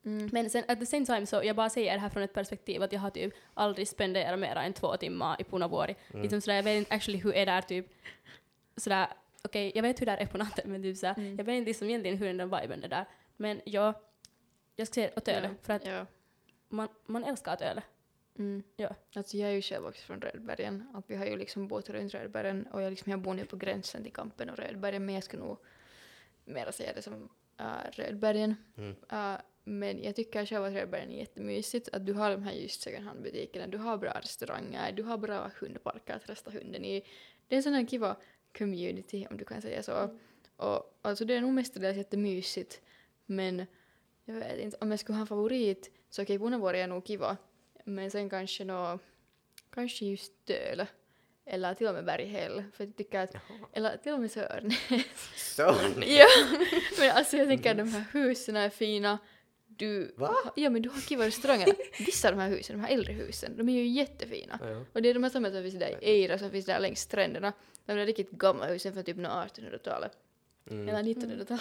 Mm. 0.06 0.28
Men 0.32 0.50
sen 0.50 0.64
at 0.68 0.80
the 0.80 0.86
same 0.86 1.06
time 1.06 1.26
så 1.26 1.40
jag 1.44 1.56
bara 1.56 1.70
säger 1.70 1.92
det 1.94 1.98
här 2.00 2.08
från 2.08 2.22
ett 2.22 2.32
perspektiv 2.34 2.82
att 2.82 2.92
jag 2.92 3.00
har 3.00 3.10
typ 3.10 3.34
aldrig 3.54 3.88
spenderat 3.88 4.38
mer 4.38 4.56
än 4.56 4.72
två 4.72 4.96
timmar 4.96 5.36
i 5.40 5.44
Punavuori. 5.44 5.96
Mm. 6.10 6.22
Liksom 6.22 6.40
sådär, 6.40 6.56
jag 6.56 6.62
vet 6.62 6.76
inte 6.78 6.94
actually 6.94 7.18
hur 7.22 7.34
är 7.34 7.46
där 7.46 7.62
typ 7.62 7.86
sådär, 8.76 9.06
okej 9.44 9.72
jag 9.74 9.82
vet 9.82 10.00
hur 10.00 10.06
det 10.06 10.12
är 10.12 10.26
på 10.26 10.38
natten 10.38 10.70
men 10.72 10.82
typ 10.82 10.96
såhär, 10.96 11.14
Mm. 11.18 11.36
jag 11.36 11.44
vet 11.44 11.52
inte 11.54 11.68
liksom 11.68 11.88
egentligen 11.88 12.16
hur 12.18 12.26
den 12.34 12.50
viben 12.60 12.84
är 12.84 12.88
där. 12.88 13.04
Men 13.36 13.60
jag, 13.64 13.94
jag 14.76 14.86
ska 14.86 14.94
säga 14.94 15.10
åt 15.16 15.28
öle, 15.28 15.48
Ja. 15.48 15.54
för 15.62 15.72
att 15.72 15.86
Ja. 15.86 16.06
man, 16.68 16.88
man 17.06 17.24
älskar 17.24 17.52
att 17.52 17.62
öle. 17.62 17.82
Mm. 18.38 18.62
Ja. 18.76 18.94
Alltså 19.14 19.36
jag 19.36 19.50
är 19.50 19.54
ju 19.54 19.62
själv 19.62 19.86
också 19.86 20.02
från 20.02 20.20
Rödbergen. 20.20 20.88
Att 20.94 21.04
vi 21.10 21.16
har 21.16 21.26
ju 21.26 21.36
liksom 21.36 21.68
bott 21.68 21.88
runt 21.90 22.14
Rödbergen 22.14 22.66
och 22.66 22.82
jag, 22.82 22.90
liksom, 22.90 23.10
jag 23.10 23.20
bor 23.20 23.34
nu 23.34 23.44
på 23.44 23.56
gränsen 23.56 24.02
till 24.02 24.12
Kampen 24.12 24.50
och 24.50 24.58
Rödbergen 24.58 25.06
men 25.06 25.14
jag 25.14 25.24
skulle 25.24 25.42
nog 25.42 25.58
mera 26.44 26.72
säga 26.72 26.92
det 26.94 27.02
som 27.02 27.28
äh, 27.60 27.64
Rödbergen. 27.92 28.56
Mm. 28.76 28.96
Äh, 29.12 29.34
men 29.68 30.02
jag 30.02 30.16
tycker 30.16 30.46
själv 30.46 30.64
att 30.64 30.72
Rödbergen 30.72 31.10
är 31.10 31.18
jättemysigt. 31.18 31.88
Att 31.92 32.06
du 32.06 32.12
har 32.12 32.30
de 32.30 32.42
här 32.42 32.52
just 32.52 32.82
second 32.82 33.04
hand-butikerna, 33.04 33.66
du 33.66 33.78
har 33.78 33.96
bra 33.96 34.10
restauranger, 34.10 34.92
du 34.92 35.02
har 35.02 35.18
bra 35.18 35.50
hundparker 35.60 36.14
att 36.14 36.28
rasta 36.28 36.50
hunden 36.50 36.84
i. 36.84 37.02
Det 37.48 37.54
är 37.54 37.56
en 37.56 37.62
sån 37.62 37.72
här 37.72 37.86
kiva 37.86 38.16
community 38.58 39.26
om 39.30 39.36
du 39.36 39.44
kan 39.44 39.62
säga 39.62 39.82
så. 39.82 40.18
Och 40.56 40.98
alltså 41.02 41.24
det 41.24 41.34
är 41.34 41.40
nog 41.40 41.52
mestadels 41.52 41.96
jättemysigt. 41.96 42.80
Men 43.26 43.66
jag 44.24 44.34
vet 44.34 44.58
inte, 44.58 44.76
om 44.80 44.90
jag 44.90 45.00
skulle 45.00 45.16
ha 45.16 45.20
en 45.20 45.26
favorit 45.26 45.90
så 46.10 46.22
okej, 46.22 46.38
Punavuori 46.38 46.80
är 46.80 46.86
nog 46.86 47.06
kiva. 47.06 47.36
Men 47.84 48.10
sen 48.10 48.30
kanske 48.30 48.64
nå, 48.64 48.98
kanske 49.70 50.06
just 50.06 50.32
Töle. 50.44 50.86
Eller 51.44 51.74
till 51.74 51.86
och 51.86 51.94
med 51.94 52.04
Berghäll. 52.04 52.64
För 52.72 52.84
jag 52.84 52.96
tycker 52.96 53.20
att, 53.20 53.34
Jaha. 53.34 53.68
eller 53.72 53.96
till 53.96 54.12
och 54.12 54.20
med 54.20 54.30
Sörnäs. 54.30 55.30
Så! 55.36 55.62
ja, 56.06 56.26
men 56.98 57.10
alltså 57.10 57.36
jag 57.36 57.48
tänker 57.48 57.70
att 57.70 57.76
de 57.76 57.88
här 57.88 58.04
husen 58.12 58.56
är 58.56 58.70
fina. 58.70 59.18
Du, 59.76 60.12
Va? 60.16 60.34
Ja 60.56 60.70
men 60.70 60.82
du 60.82 60.88
har 60.88 61.00
kiva 61.00 61.26
restauranger. 61.26 61.74
Vissa 62.06 62.28
av 62.28 62.34
de 62.36 62.40
här 62.40 62.48
husen, 62.50 62.76
de 62.76 62.82
här 62.86 62.94
äldre 62.94 63.12
husen, 63.12 63.56
de 63.56 63.68
är 63.68 63.72
ju 63.72 63.86
jättefina. 63.86 64.58
Ja, 64.62 64.70
ja. 64.70 64.84
Och 64.92 65.02
det 65.02 65.08
är 65.08 65.14
de 65.14 65.22
här 65.22 65.30
samma 65.30 65.50
som 65.50 65.62
finns 65.62 65.74
där 65.78 65.88
i 66.04 66.10
Eira 66.10 66.38
som 66.38 66.50
finns 66.50 66.66
där 66.66 66.80
längs 66.80 67.00
stränderna. 67.00 67.52
De 67.86 67.92
där 67.94 68.06
riktigt 68.06 68.30
gamla 68.30 68.66
husen 68.66 68.92
från 68.92 69.04
typ 69.04 69.16
nå 69.16 69.28
1800-talet. 69.28 70.12
Mm. 70.70 70.88
Eller 70.88 71.02
1900-talet. 71.14 71.60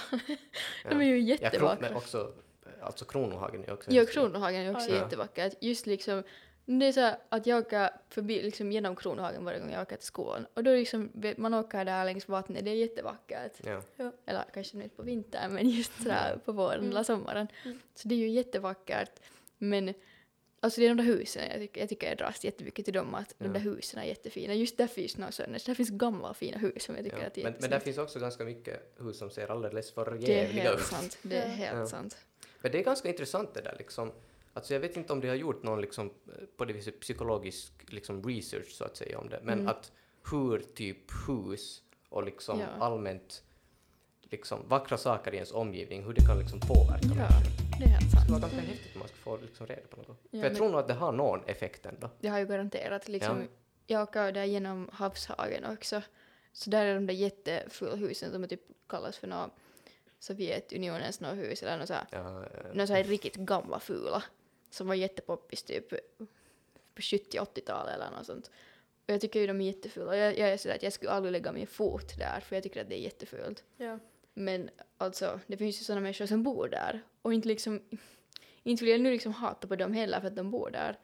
Ja. 0.84 0.90
De 0.90 1.02
är 1.02 1.06
ju 1.06 1.20
Ja, 1.20 1.36
jättevackra. 1.42 1.88
men 1.90 1.96
också, 1.98 2.34
alltså 2.82 3.06
Kronohagen 3.06 3.64
är 3.64 3.74
också 3.74 3.92
Ja. 3.92 4.06
Kronohagen 4.06 4.62
är 4.62 4.76
också 4.76 4.90
Ja. 4.90 4.96
jättevackert. 4.96 5.54
Just 5.62 5.86
liksom, 5.86 6.24
det 6.66 6.86
är 6.86 6.92
så 6.92 7.12
att 7.30 7.46
jag 7.48 7.60
åker 7.60 7.90
förbi, 8.10 8.42
liksom 8.42 8.72
genom 8.72 8.96
Kronohagen 8.96 9.46
varje 9.46 9.60
gång 9.60 9.72
jag 9.72 9.82
åker 9.82 9.96
till 9.96 10.06
skolan. 10.06 10.46
Och 10.54 10.64
då 10.64 10.72
liksom, 10.72 11.12
man 11.38 11.54
åker 11.54 11.86
där 11.86 12.06
längs 12.06 12.28
vattnet, 12.28 12.66
det 12.66 12.72
är 12.72 12.76
jättevackert. 12.76 13.52
Ja. 13.98 14.12
Eller 14.26 14.44
kanske 14.54 14.78
inte 14.78 14.96
på 14.96 15.04
vintern, 15.04 15.54
men 15.54 15.70
just 15.70 15.98
sådär 15.98 16.40
på 16.46 16.52
våren 16.52 16.80
Mm. 16.80 16.92
eller 16.92 17.04
sommaren. 17.04 17.48
Mm. 17.66 17.80
Så 17.96 18.08
det 18.08 18.16
är 18.16 18.20
ju 18.20 18.30
jättevackert. 18.30 19.12
Men 19.58 19.94
alltså 20.60 20.82
det 20.82 20.86
är 20.86 20.90
de 20.90 20.98
där 20.98 21.04
husen, 21.04 21.44
jag 21.52 21.60
tycker 21.60 21.80
jag, 21.82 21.90
tycker 21.90 22.08
jag 22.08 22.18
dras 22.18 22.44
jättemycket 22.46 22.86
till 22.86 22.94
dem, 22.94 23.16
att 23.16 23.34
de 23.38 23.48
där 23.54 23.60
husen 23.60 24.00
är 24.00 24.04
jättefina. 24.06 24.54
Just 24.54 24.78
där 24.78 24.88
finns 24.88 25.18
något 25.18 25.34
sånt, 25.34 25.66
där 25.66 25.74
finns 25.74 25.90
gamla 25.90 26.34
fina 26.34 26.58
hus 26.58 26.84
som 26.84 26.96
jag 26.96 27.04
tycker 27.04 27.18
Ja. 27.20 27.28
att 27.28 27.38
är 27.38 27.44
Men, 27.44 27.54
men 27.60 27.70
där 27.70 27.80
finns 27.80 27.98
också 27.98 28.20
ganska 28.20 28.44
mycket 28.44 28.96
hus 29.00 29.18
som 29.18 29.30
ser 29.32 29.52
alldeles 29.52 29.92
för 29.92 30.06
Det 30.12 30.34
är 30.40 30.44
jävliga 30.44 30.64
helt 30.64 30.80
ut. 30.80 30.86
sant, 30.86 31.18
det 31.22 31.38
är 31.38 31.48
helt 31.50 31.78
Ja. 31.78 31.88
sant. 31.88 32.18
Men 32.62 32.72
det 32.72 32.80
är 32.80 32.84
ganska 32.84 33.10
intressant 33.10 33.54
det 33.54 33.62
där 33.62 33.76
liksom. 33.78 34.12
Alltså 34.58 34.74
jag 34.74 34.82
vet 34.82 34.98
inte 34.98 35.14
om 35.14 35.22
de 35.22 35.28
har 35.28 35.36
gjort 35.36 35.64
någon 35.64 35.82
liksom, 35.82 36.06
eh, 36.28 36.46
på 36.58 36.66
det 36.66 36.74
viset 36.74 37.00
psykologisk 37.00 37.74
liksom 37.88 38.24
research 38.24 38.72
så 38.72 38.84
att 38.84 38.98
säga 38.98 39.20
om 39.20 39.30
det, 39.30 39.40
men 39.44 39.54
Mm. 39.60 39.68
att 39.68 39.92
hur 40.32 40.60
typ 40.60 41.12
hus 41.28 41.82
och 42.10 42.24
liksom 42.24 42.60
Ja. 42.60 42.68
allmänt 42.80 43.44
liksom 44.22 44.68
vackra 44.68 44.98
saker 44.98 45.32
i 45.32 45.36
ens 45.36 45.52
omgivning, 45.52 46.04
hur 46.04 46.14
det 46.14 46.26
kan 46.26 46.40
liksom 46.40 46.60
påverka 46.60 47.08
Ja, 47.08 47.16
människor. 47.16 47.80
det 47.80 47.86
är 47.86 47.90
helt 47.90 48.12
Det 48.12 48.20
skulle 48.20 48.32
vara 48.32 48.42
sant. 48.42 48.54
ganska 48.54 48.72
häftigt 48.72 48.94
om 48.96 49.00
man 49.00 49.08
skulle 49.08 49.22
få 49.24 49.38
liksom 49.38 49.68
reda 49.68 49.88
på 49.88 49.98
något. 49.98 50.08
Ja, 50.32 50.40
För 50.42 50.48
jag 50.48 50.56
tror 50.58 50.70
nog 50.70 50.80
att 50.80 50.88
det 50.88 50.94
har 50.94 51.12
någon 51.12 51.44
effekt 51.46 51.86
ändå. 51.86 52.10
Det 52.20 52.28
har 52.28 52.40
ju 52.40 52.46
garanterat 52.46 53.08
liksom, 53.08 53.42
Ja. 53.42 53.48
jag 53.88 54.04
åker 54.04 54.32
där 54.32 54.44
genom 54.44 54.90
Havshagen 54.94 55.66
också. 55.66 56.02
Så 56.54 56.70
där 56.70 56.86
är 56.86 56.96
de 56.96 57.08
där 57.08 57.14
jättefulla 57.14 57.96
husen 57.96 58.32
som 58.32 58.48
typ 58.48 58.62
kallas 58.90 59.18
för 59.18 59.28
något 59.28 59.52
Sovjetunionens 60.20 61.20
något 61.20 61.38
hus 61.38 61.64
eller 61.64 61.78
något 61.78 61.88
så 61.88 61.94
här, 61.94 62.06
Ja, 62.12 62.44
eh, 62.46 62.74
något 62.74 62.88
så 62.88 62.94
här 62.94 63.04
riktigt 63.04 63.36
gamla 63.36 63.80
fula 63.80 64.24
som 64.70 64.88
var 64.88 64.96
jättepoppis 64.96 65.64
typ 65.64 65.90
på 65.90 67.02
70-80-talet 67.02 67.96
eller 67.96 68.12
något 68.12 68.26
sånt. 68.26 68.52
Och 69.08 69.14
jag 69.14 69.22
tycker 69.22 69.40
ju 69.40 69.48
de 69.48 69.62
är 69.62 69.66
jättefula. 69.66 70.18
Jag, 70.18 70.38
jag 70.38 70.50
är 70.50 70.58
sådär 70.58 70.76
att 70.76 70.84
jag 70.84 70.94
skulle 70.94 71.12
aldrig 71.12 71.32
lägga 71.32 71.52
min 71.52 71.68
fot 71.68 72.18
där 72.18 72.40
för 72.40 72.56
jag 72.56 72.64
tycker 72.64 72.82
att 72.82 72.90
det 72.90 72.96
är 73.00 73.04
jättefult. 73.04 73.64
Ja. 73.78 74.00
Men 74.34 74.70
alltså, 74.98 75.40
det 75.48 75.58
finns 75.58 75.80
ju 75.82 75.84
sådana 75.84 76.02
människor 76.02 76.26
som 76.26 76.44
bor 76.44 76.68
där. 76.68 77.02
Och 77.22 77.34
inte 77.34 77.48
liksom, 77.48 77.82
inte 78.64 78.84
vill 78.84 78.92
jag 78.92 79.02
nu 79.02 79.12
liksom 79.12 79.34
hata 79.34 79.68
på 79.68 79.76
dem 79.76 79.94
heller 79.94 80.20
för 80.20 80.28
att 80.28 80.36
de 80.36 80.52
bor 80.52 80.70
där. 80.70 81.00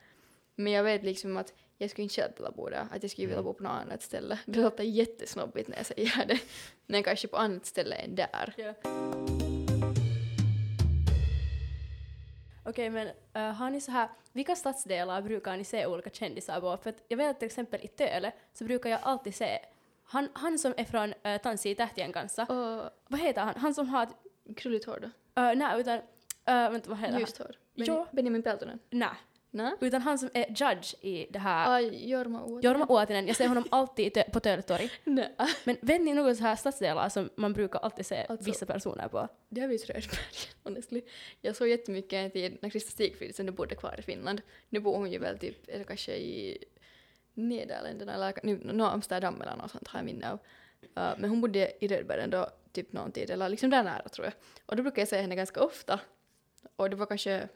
Men 0.55 0.73
jag 0.73 0.83
vet 0.83 1.03
liksom 1.03 1.37
att 1.37 1.53
jag 1.77 1.89
skulle 1.89 2.03
inte 2.03 2.15
själv 2.15 2.31
vilja 2.35 2.51
bo 2.51 2.69
där, 2.69 2.87
att 2.91 3.03
jag 3.03 3.11
skulle 3.11 3.27
vilja 3.27 3.39
Mm. 3.39 3.45
bo 3.45 3.53
på 3.53 3.63
något 3.63 3.71
annat 3.71 4.01
ställe. 4.01 4.39
Det 4.45 4.59
låter 4.59 4.83
jättesnobbigt 4.83 5.67
när 5.69 5.77
jag 5.77 5.85
säger 5.85 6.25
det. 6.27 6.39
Men 6.85 7.03
kanske 7.03 7.27
på 7.27 7.37
annat 7.37 7.65
ställe 7.65 7.95
än 7.95 8.15
där. 8.15 8.53
Ja. 8.57 9.30
Okej, 12.71 12.89
men 12.89 13.07
eh, 13.33 13.41
har 13.41 13.69
ni 13.69 13.81
så 13.81 13.91
här, 13.91 14.09
vilka 14.31 14.55
stadsdelar 14.55 15.21
brukar 15.21 15.57
ni 15.57 15.63
se 15.63 15.85
olika 15.85 16.09
kändisar 16.09 16.61
på? 16.61 16.77
För 16.77 16.89
att 16.89 17.03
jag 17.07 17.17
vet 17.17 17.29
att 17.29 17.39
till 17.39 17.45
exempel 17.45 17.79
i 17.83 17.87
Töle 17.87 18.31
så 18.53 18.63
brukar 18.63 18.89
jag 18.89 18.99
alltid 19.03 19.35
se 19.35 19.59
han, 20.03 20.29
han 20.33 20.59
som 20.59 20.73
är 20.77 20.83
från 20.83 21.09
uh, 21.09 21.37
Tanssi 21.43 21.69
i 21.69 21.75
tähtien 21.75 22.13
kanssa. 22.13 22.43
Och 22.43 22.89
Vad 23.07 23.19
heter 23.19 23.41
han? 23.41 23.55
Han 23.57 23.73
som 23.73 23.89
har, 23.89 24.05
uh, 24.05 24.55
krulligt 24.55 24.85
hår 24.85 24.99
då? 25.01 25.09
nej 25.55 25.79
utan, 25.81 25.97
uh, 25.97 26.71
vänta 26.71 26.89
vad 26.89 26.99
heter 26.99 27.19
Ljust 27.19 27.37
hår? 27.37 27.55
Ben-. 27.75 28.05
Benjamin 28.11 28.43
Peltonen? 28.43 28.79
han? 28.91 28.99
Nej, 28.99 29.17
Nej? 29.53 29.73
utan 29.81 30.01
han 30.01 30.19
som 30.19 30.29
är 30.33 30.45
judge 30.49 30.95
i 31.01 31.27
det 31.29 31.39
här, 31.39 31.69
Ah, 31.69 31.79
Jorma 31.79 32.41
Uotila? 32.41 32.71
Jorma 32.73 32.85
Uotinen, 32.89 33.27
jag 33.27 33.35
ser 33.35 33.47
honom 33.47 33.63
alltid 33.71 34.13
tö- 34.13 34.29
på 34.31 34.39
Töletorg. 34.39 34.89
Men 35.63 35.77
vet 35.81 36.01
ni 36.01 36.13
några 36.13 36.35
så 36.35 36.43
här 36.43 36.55
stadsdelar 36.55 37.09
som 37.09 37.29
man 37.35 37.53
brukar 37.53 37.79
alltid 37.79 38.05
se 38.05 38.25
Alltså- 38.29 38.45
vissa 38.45 38.65
personer 38.65 39.07
på? 39.07 39.27
Det 39.49 39.61
har 39.61 39.67
vi 39.67 39.75
i 39.75 39.79
honestly. 40.63 41.01
Jag 41.41 41.55
såg 41.55 41.67
jättemycket 41.67 42.13
en 42.13 42.31
tid 42.31 42.57
när 42.61 42.69
Krista 42.69 42.91
Stigfrid 42.91 43.35
som 43.35 43.45
nu 43.45 43.51
bodde 43.51 43.75
kvar 43.75 43.95
i 43.99 44.01
Finland. 44.01 44.41
Nu 44.69 44.79
bor 44.79 44.97
hon 44.97 45.11
ju 45.11 45.17
väl 45.19 45.37
typ, 45.37 45.69
eller 45.69 45.83
kanske 45.83 46.15
i 46.15 46.57
Nederländerna 47.33 48.13
eller 48.13 48.33
nu, 48.43 48.59
no, 48.63 48.83
Amsterdam 48.83 49.41
eller 49.41 49.55
något 49.55 49.71
sånt 49.71 49.87
har 49.87 49.99
jag 49.99 50.05
minne 50.05 50.31
av. 50.31 50.39
Uh, 50.97 51.13
men 51.19 51.29
hon 51.29 51.41
bodde 51.41 51.71
i 51.85 51.87
Rödbergen 51.87 52.29
då 52.29 52.47
typ 52.71 52.93
någon 52.93 53.11
tid, 53.11 53.29
eller 53.29 53.49
liksom 53.49 53.69
där 53.69 53.83
nära 53.83 54.09
tror 54.09 54.25
jag. 54.25 54.33
Och 54.65 54.75
då 54.75 54.83
brukar 54.83 55.01
jag 55.01 55.09
se 55.09 55.21
henne 55.21 55.35
ganska 55.35 55.63
ofta. 55.63 55.99
Och 56.75 56.89
det 56.89 56.95
var 56.95 57.05
kanske, 57.05 57.47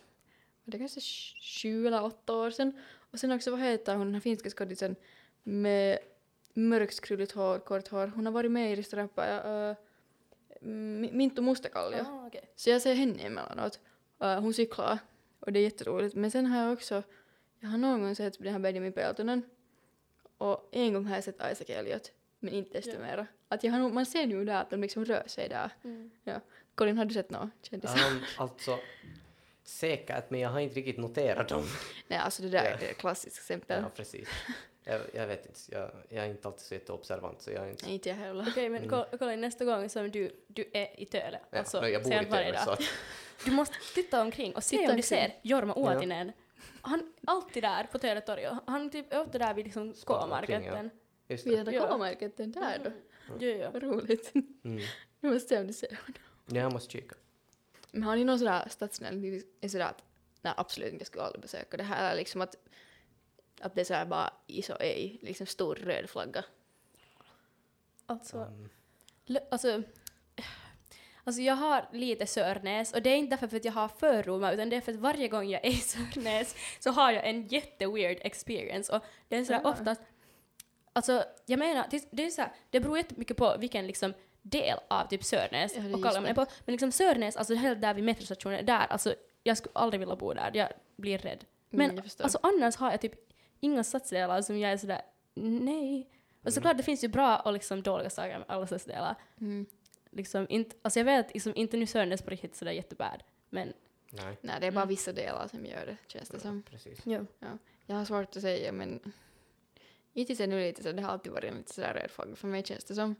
det 0.65 0.77
kanske 0.77 0.99
sj- 0.99 1.61
sju 1.61 1.87
eller 1.87 2.03
åtta 2.03 2.33
år 2.33 2.49
sedan. 2.51 2.71
Och 3.11 3.19
sen 3.19 3.31
också, 3.31 3.51
vad 3.51 3.59
heter 3.59 3.95
hon, 3.95 4.07
den 4.07 4.13
här 4.13 4.21
finska 4.21 4.49
skådisen 4.49 4.95
med 5.43 5.99
mörkskrulligt 6.53 7.31
hår, 7.31 7.59
kort 7.59 7.87
hår. 7.87 8.07
Hon 8.15 8.25
har 8.25 8.33
varit 8.33 8.51
med 8.51 8.71
i 8.71 8.75
restaurang 8.75 9.09
på 9.09 9.21
uh, 9.21 9.75
Mintu 11.11 11.41
Mustakallio. 11.41 11.97
Ah, 12.07 12.27
okej. 12.27 12.49
Så 12.55 12.69
jag 12.69 12.81
ser 12.81 12.93
henne 12.93 13.19
emellanåt. 13.23 13.79
Uh, 14.23 14.39
hon 14.39 14.53
cyklar 14.53 14.97
och 15.39 15.51
det 15.53 15.59
är 15.59 15.63
jätteroligt. 15.63 16.15
Men 16.15 16.31
sen 16.31 16.45
har 16.45 16.63
jag 16.63 16.73
också, 16.73 17.03
jag 17.59 17.69
har 17.69 17.77
någon 17.77 18.01
gång 18.01 18.15
sett 18.15 18.39
den 18.39 18.51
här 18.53 18.59
Benjamin 18.59 18.93
Peltonen 18.93 19.41
och 20.37 20.69
en 20.71 20.93
gång 20.93 21.05
har 21.05 21.15
jag 21.15 21.23
sett 21.23 21.35
Isaac 21.51 21.65
Elliot, 21.69 22.11
men 22.39 22.53
inte 22.53 22.77
desto 22.77 22.91
Ja. 22.91 22.99
mera. 22.99 23.27
Att 23.47 23.63
jag 23.63 23.71
har, 23.71 23.79
nog- 23.79 23.93
man 23.93 24.05
ser 24.05 24.23
ju 24.27 24.45
där 24.45 24.61
att 24.61 24.69
de 24.69 24.81
liksom 24.81 25.05
rör 25.05 25.23
sig 25.27 25.49
där. 25.49 25.69
Mm. 25.83 26.11
Colin, 26.75 26.97
har 26.97 27.05
du 27.05 27.13
sett 27.13 27.29
något 27.29 27.49
kändisar? 27.61 28.11
Um, 28.11 28.19
alltså, 28.37 28.79
säkert, 29.67 30.29
men 30.29 30.39
jag 30.39 30.49
har 30.49 30.59
inte 30.59 30.75
riktigt 30.75 30.97
noterat 30.97 31.47
dem. 31.49 31.63
Nej, 32.07 32.19
alltså 32.19 32.41
det 32.43 32.49
där 32.49 32.63
Ja. 32.63 32.69
är 32.87 32.91
ett 32.91 32.97
klassiskt 32.97 33.37
exempel. 33.37 33.83
Ja, 33.83 33.89
precis. 33.95 34.29
Jag, 34.83 35.01
jag 35.13 35.27
vet 35.27 35.45
inte, 35.45 35.59
jag, 35.71 35.91
jag 36.09 36.25
är 36.25 36.29
inte 36.29 36.47
alltid 36.47 36.61
så 36.65 36.73
jätteobservant 36.73 37.41
så 37.41 37.51
jag 37.51 37.65
är 37.65 37.69
inte... 37.69 37.91
Inte 37.91 38.09
jag 38.09 38.15
heller. 38.15 38.45
Okej, 38.51 38.69
men 38.69 38.77
Mm. 38.77 38.89
kolla, 38.89 39.07
kolla 39.19 39.35
nästa 39.35 39.65
gång 39.65 39.89
som 39.89 40.11
du, 40.11 40.31
du 40.47 40.69
är 40.73 40.99
i 40.99 41.05
Töle, 41.05 41.39
Ja, 41.51 41.59
alltså 41.59 41.81
no, 41.81 41.87
jag 41.87 42.03
bor 42.03 42.13
i 42.13 42.25
Töle, 42.25 42.51
dag. 42.51 42.61
så 42.63 42.71
att, 42.71 42.81
Du 43.45 43.51
måste 43.51 43.75
titta 43.95 44.21
omkring 44.21 44.55
och 44.55 44.63
se 44.63 44.89
om 44.89 44.95
du 44.95 45.01
ser 45.01 45.33
Jorma 45.41 45.73
Uotinen. 45.75 46.31
Han 46.81 46.99
är 46.99 47.05
alltid 47.31 47.63
där 47.63 47.83
på 47.91 47.99
Töletorget. 47.99 48.53
Han 48.67 48.89
typ 48.89 49.13
är 49.13 49.21
ofta 49.21 49.37
där 49.37 49.53
vid 49.53 49.65
liksom 49.65 49.93
hade 51.57 51.71
Ja. 51.71 51.87
K-market 51.87 52.37
den 52.37 52.51
där 52.51 52.81
då. 52.83 52.91
Jo, 53.39 53.49
jo. 53.61 53.69
Vad 53.73 53.83
roligt. 53.83 54.31
Mm. 54.35 54.79
Nu 55.19 55.33
måste 55.33 55.53
jag 55.53 55.61
om 55.61 55.67
du 55.67 55.73
ser. 55.73 55.99
Ja, 56.45 56.59
jag 56.61 56.73
måste 56.73 56.91
kika. 56.93 57.15
Men 57.95 58.03
har 58.03 58.15
ni 58.15 58.23
någon 58.23 58.39
sådär 58.39 58.67
stadsnämnd, 58.69 59.21
ni 59.21 59.43
är 59.61 59.67
sådär 59.69 59.85
att 59.85 60.03
nej 60.41 60.53
absolut 60.57 60.91
inte, 60.93 61.01
jag 61.01 61.07
skulle 61.07 61.23
aldrig 61.23 61.41
besöka 61.41 61.77
det 61.77 61.83
här, 61.83 62.07
eller 62.07 62.17
liksom 62.17 62.41
att, 62.41 62.55
att 63.61 63.75
det 63.75 63.81
är 63.81 63.85
såhär 63.85 64.05
bara 64.05 64.33
is 64.47 64.69
och 64.69 64.81
ej, 64.81 65.19
liksom 65.21 65.47
stor 65.47 65.75
röd 65.75 66.09
flagga. 66.09 66.43
Alltså, 68.05 68.37
Um, 68.37 68.69
l- 69.27 69.39
alltså, 69.51 69.81
alltså 71.23 71.41
jag 71.41 71.55
har 71.55 71.89
lite 71.93 72.27
Sörnäs 72.27 72.93
och 72.93 73.01
det 73.01 73.09
är 73.09 73.15
inte 73.17 73.29
därför 73.35 73.47
för 73.47 73.57
att 73.57 73.65
jag 73.65 73.71
har 73.71 73.87
fördomar 73.87 74.53
utan 74.53 74.69
det 74.69 74.75
är 74.75 74.81
för 74.81 74.91
att 74.91 74.99
varje 74.99 75.27
gång 75.27 75.49
jag 75.49 75.65
är 75.65 75.69
i 75.69 75.73
Sörnäs 75.75 76.55
så 76.79 76.91
har 76.91 77.11
jag 77.11 77.29
en 77.29 77.47
jätteweird 77.47 78.17
experience 78.21 78.93
och 78.95 79.03
det 79.27 79.35
är 79.35 79.43
sådär 79.45 79.61
Ah. 79.63 79.69
oftast, 79.71 80.01
alltså 80.93 81.23
jag 81.45 81.59
menar, 81.59 81.87
det, 81.91 82.07
det 82.11 82.25
är 82.25 82.29
såhär, 82.29 82.51
det 82.69 82.79
beror 82.79 82.97
jättemycket 82.97 83.37
på 83.37 83.55
vilken 83.59 83.87
liksom 83.87 84.13
del 84.49 84.79
av 84.87 85.07
typ 85.07 85.23
Sörnäs 85.23 85.75
Ja, 85.75 85.83
och 85.97 86.03
kallar 86.03 86.21
man 86.21 86.29
det 86.29 86.35
på. 86.35 86.45
Men 86.65 86.73
liksom 86.73 86.91
Sörnäs, 86.91 87.35
alltså 87.35 87.55
helt 87.55 87.81
där 87.81 87.93
vid 87.93 88.03
metrostationen, 88.03 88.65
där, 88.65 88.87
alltså 88.87 89.15
jag 89.43 89.57
skulle 89.57 89.71
aldrig 89.75 89.99
vilja 89.99 90.15
bo 90.15 90.33
där, 90.33 90.51
jag 90.53 90.69
blir 90.95 91.17
rädd. 91.17 91.45
Men 91.69 91.89
Mm, 91.91 92.03
alltså 92.19 92.39
annars 92.43 92.75
har 92.75 92.91
jag 92.91 93.01
typ 93.01 93.13
inga 93.59 93.83
stadsdelar 93.83 94.41
som 94.41 94.57
jag 94.59 94.71
är 94.71 94.77
sådär, 94.77 95.01
nej. 95.33 96.09
Och 96.43 96.53
såklart 96.53 96.77
det 96.77 96.83
finns 96.83 97.03
ju 97.03 97.07
bra 97.07 97.37
och 97.37 97.53
liksom 97.53 97.81
dåliga 97.83 98.09
saker 98.09 98.37
med 98.39 98.45
alla 98.47 98.67
stadsdelar. 98.67 99.15
mm. 99.41 99.65
Liksom 100.11 100.45
inte, 100.49 100.75
alltså 100.81 100.99
jag 100.99 101.05
vet 101.05 101.33
liksom 101.33 101.53
inte 101.55 101.77
nu 101.77 101.85
Sörnäs 101.87 102.21
på 102.21 102.29
riktigt 102.29 102.55
sådär 102.55 102.71
jättebad. 102.71 103.23
Men 103.49 103.73
nej. 104.09 104.37
Nej, 104.41 104.55
det 104.61 104.67
är 104.67 104.71
bara 104.71 104.81
Mm. 104.81 104.89
vissa 104.89 105.11
delar 105.13 105.47
som 105.47 105.65
gör 105.65 105.85
det, 105.85 105.97
känns 106.07 106.29
det 106.29 106.39
som. 106.39 106.63
Precis. 106.63 106.99
ja. 107.03 107.19
Jag 107.85 107.95
har 107.95 108.05
svårt 108.05 108.35
att 108.35 108.41
säga, 108.41 108.71
men 108.71 108.99
hittills 110.13 110.39
är 110.39 110.47
det 110.47 110.55
nu 110.55 110.61
lite 110.61 110.83
så, 110.83 110.91
det 110.91 111.01
har 111.01 111.11
alltid 111.11 111.31
varit 111.31 111.51
en 111.51 111.57
lite 111.57 111.73
sådär 111.73 111.93
röd 111.93 112.11
flagga 112.11 112.35
för 112.35 112.47
mig 112.47 112.63
känns 112.65 112.83
det 112.83 112.95
som, 112.95 113.15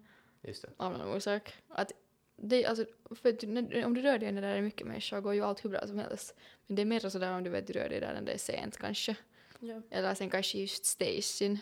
Just 0.48 0.62
det. 0.62 0.70
av 0.78 0.92
någon 0.92 1.16
orsak. 1.16 1.54
Att 1.70 1.92
det, 2.38 2.66
alltså, 2.66 2.86
för 3.16 3.30
att 3.30 3.42
när, 3.44 3.86
om 3.86 3.94
du 3.94 4.02
rör 4.02 4.18
dig 4.20 4.32
när 4.32 4.42
det 4.42 4.48
är 4.48 4.62
mycket 4.62 4.88
människor 4.88 5.22
går 5.22 5.34
ju 5.34 5.42
allt 5.42 5.66
hur 5.66 5.70
bra 5.70 5.88
som 5.88 6.00
helst. 6.00 6.36
Men 6.68 6.75
det 6.75 6.82
är 6.82 6.86
mer 6.86 7.10
sådär 7.10 7.32
om 7.32 7.44
du 7.44 7.50
vet 7.50 7.68
du 7.68 7.74
rör 7.74 7.90
dig 7.90 8.00
där 8.00 8.14
när 8.14 8.22
det 8.22 8.32
är 8.34 8.38
sent 8.38 8.78
kanske. 8.78 9.16
Ja. 9.60 9.82
Eller 9.90 10.14
sen 10.16 10.30
kanske 10.30 10.58
just 10.58 10.86
station 10.86 11.60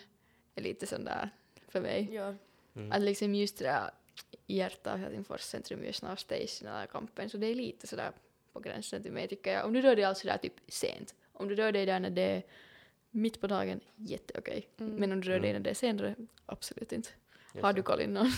är 0.56 0.62
lite 0.62 0.88
sån 0.88 1.06
där 1.06 1.30
för 1.68 1.82
mig. 1.82 2.10
ja. 2.12 2.36
Mm. 2.76 2.92
Att 2.92 3.02
liksom 3.02 3.36
just 3.36 3.58
det 3.58 3.66
där 3.66 3.92
i 4.48 4.58
hjärtat 4.58 4.94
av 4.94 5.00
Helsingfors 5.00 5.42
centrum 5.42 5.84
just 5.84 6.04
när 6.04 6.16
station 6.16 6.68
eller 6.68 6.86
kampen 6.86 7.30
så 7.30 7.38
det 7.38 7.48
är 7.48 7.56
lite 7.56 7.88
sådär 7.88 8.12
på 8.54 8.60
gränsen 8.60 9.04
till 9.04 9.12
mig 9.12 9.28
tycker 9.28 9.54
jag. 9.54 9.66
Om 9.66 9.74
du 9.74 9.82
rör 9.82 9.96
dig 9.96 10.06
alltså 10.06 10.28
där 10.28 10.38
typ 10.38 10.54
sent. 10.68 11.16
Om 11.34 11.48
du 11.48 11.56
rör 11.56 11.72
dig 11.72 11.86
där 11.86 12.00
när 12.00 12.10
det 12.10 12.22
är 12.22 12.44
mitt 13.12 13.42
på 13.42 13.48
dagen, 13.48 13.80
jätteokej. 13.96 14.68
Mm. 14.80 14.96
Men 14.96 15.12
om 15.12 15.22
du 15.22 15.28
rör 15.28 15.40
dig 15.40 15.50
Mm. 15.50 15.62
när 15.62 15.64
det 15.64 15.70
är 15.70 15.74
senare, 15.74 16.16
absolut 16.46 16.92
inte. 16.92 17.10
Just 17.54 17.64
Har 17.64 17.74
du 17.74 17.82
Colin 17.84 18.14
någon? 18.14 18.32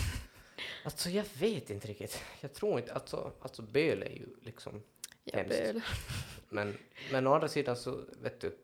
Alltså 0.84 1.10
jag 1.10 1.24
vet 1.38 1.70
inte 1.70 1.88
riktigt. 1.88 2.22
Jag 2.40 2.52
tror 2.54 2.78
inte, 2.78 2.94
alltså, 2.94 3.32
alltså 3.40 3.62
Böle 3.62 4.06
är 4.06 4.10
ju 4.16 4.26
liksom, 4.42 4.82
Ja, 5.24 5.38
Hemskt. 5.38 5.58
Böle. 5.58 5.82
men, 6.48 6.78
men 7.12 7.26
å 7.26 7.34
andra 7.34 7.48
sidan 7.48 7.76
så, 7.76 8.00
vet 8.22 8.40
du, 8.40 8.56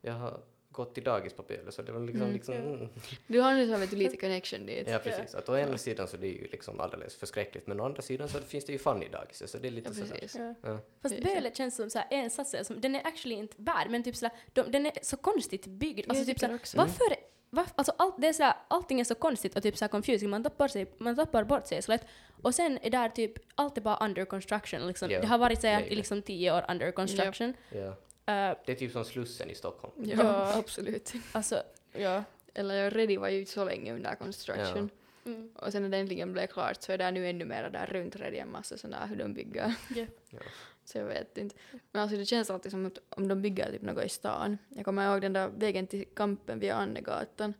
jag 0.00 0.12
har 0.12 0.40
gått 0.74 0.98
i 0.98 1.00
dagis 1.00 1.32
på 1.32 1.42
Böle 1.42 1.72
så 1.72 1.82
det 1.82 1.92
var 1.92 2.00
liksom, 2.00 2.22
Mm. 2.22 2.32
liksom 2.34 2.54
Ja. 2.54 2.60
mm. 2.60 2.88
Du 3.26 3.40
har 3.40 3.54
nu 3.54 3.68
så 3.72 3.76
vet 3.78 3.90
du 3.90 3.96
lite 3.96 4.16
connection 4.16 4.66
dit. 4.66 4.88
Ja, 4.90 4.98
precis. 4.98 5.34
Att 5.34 5.48
å 5.48 5.56
ena 5.58 5.78
sidan 5.78 6.08
så 6.08 6.16
det 6.16 6.26
är 6.26 6.32
ju 6.32 6.46
liksom 6.52 6.80
alldeles 6.80 7.16
förskräckligt, 7.16 7.66
men 7.66 7.80
å 7.80 7.84
andra 7.84 8.02
sidan 8.02 8.28
så 8.28 8.38
finns 8.38 8.64
det 8.64 8.72
ju 8.72 8.78
Fanny 8.78 9.08
dagis, 9.08 9.42
så 9.50 9.58
det 9.58 9.68
är 9.68 9.72
lite 9.72 9.88
Ja, 10.00 10.06
sådär. 10.06 10.54
Ja. 10.62 10.70
Ja. 10.70 10.78
Fast 11.02 11.22
Böle 11.22 11.50
känns 11.54 11.76
som 11.76 11.90
såhär 11.90 12.06
en 12.10 12.30
stadsdel 12.30 12.64
som, 12.64 12.80
den 12.80 12.94
är 12.94 13.06
actually 13.06 13.34
inte 13.34 13.54
bad 13.62 13.90
men 13.90 14.02
typ 14.02 14.16
såhär, 14.16 14.34
de, 14.52 14.62
den 14.70 14.86
är 14.86 14.92
så 15.02 15.16
konstigt 15.16 15.66
byggd. 15.66 16.10
Alltså 16.10 16.24
typ 16.24 16.38
såhär, 16.38 16.58
varför, 16.76 17.16
varför, 17.50 17.72
alltså 17.76 17.92
allt, 17.98 18.14
det 18.20 18.28
är 18.28 18.32
såhär, 18.32 18.54
allting 18.68 19.00
är 19.00 19.04
så 19.04 19.14
konstigt 19.14 19.56
och 19.56 19.62
typ 19.62 19.76
såhär 19.76 19.88
confusing, 19.88 20.30
man 20.30 20.42
tappar, 20.42 20.68
sig, 20.68 20.86
man 20.98 21.16
tappar 21.16 21.44
bort 21.44 21.66
sig 21.66 21.82
så 21.82 21.92
lätt. 21.92 22.06
Och 22.42 22.54
sen 22.54 22.78
är 22.82 22.90
där 22.90 23.08
typ, 23.08 23.32
allt 23.54 23.76
är 23.78 23.82
bara 23.82 23.96
under 24.06 24.24
construction 24.24 24.86
liksom. 24.86 25.10
Ja, 25.10 25.20
Det 25.20 25.26
har 25.26 25.38
varit 25.38 25.60
såhär 25.60 25.82
i 25.82 25.94
liksom 25.94 26.22
tio 26.22 26.52
år 26.56 26.64
under 26.68 26.90
construction. 26.92 27.54
Ja. 27.70 27.96
Uh, 28.28 28.56
Det 28.66 28.72
är 28.72 28.74
typ 28.74 28.92
som 28.92 29.04
Slussen 29.04 29.50
i 29.50 29.54
Stockholm. 29.54 29.92
Ja, 29.96 30.16
Ja. 30.16 30.52
absolut. 30.58 31.12
alltså, 31.32 31.62
ja. 31.92 32.24
Eller 32.54 32.74
jag 32.74 32.96
Ready 32.96 33.16
var 33.16 33.28
ju 33.28 33.46
så 33.46 33.64
länge 33.64 33.94
under 33.94 34.14
construction. 34.14 34.90
Mm. 35.24 35.50
Och 35.56 35.72
sen 35.72 35.82
när 35.82 35.88
det 35.88 35.96
äntligen 35.96 36.32
blev 36.32 36.46
klart 36.46 36.82
så 36.82 36.92
är 36.92 36.98
det 36.98 37.10
nu 37.10 37.28
ännu 37.28 37.44
mer 37.44 37.70
där 37.70 37.86
runt 37.86 38.16
Ready 38.16 38.36
en 38.36 38.50
massa 38.50 38.76
sådana 38.76 39.06
hur 39.06 39.16
de 39.16 39.34
bygger. 39.34 39.74
Ja. 39.94 40.06
Ja. 40.30 40.38
Så 40.84 40.98
jag 40.98 41.04
vet 41.04 41.38
inte. 41.38 41.56
Men 41.92 42.02
alltså 42.02 42.16
det 42.16 42.24
känns 42.24 42.50
alltid 42.50 42.72
som 42.72 42.86
att 42.86 42.98
om 43.08 43.28
de 43.28 43.42
bygger 43.42 43.72
typ 43.72 43.82
något 43.82 44.04
i 44.04 44.08
stan. 44.08 44.58
Jag 44.68 44.84
kommer 44.84 45.12
ihåg 45.12 45.20
den 45.22 45.32
där 45.32 45.48
vägen 45.48 45.86
till 45.86 46.04
Kampen 46.14 46.58
via 46.58 46.74
Annegatan. 46.74 47.54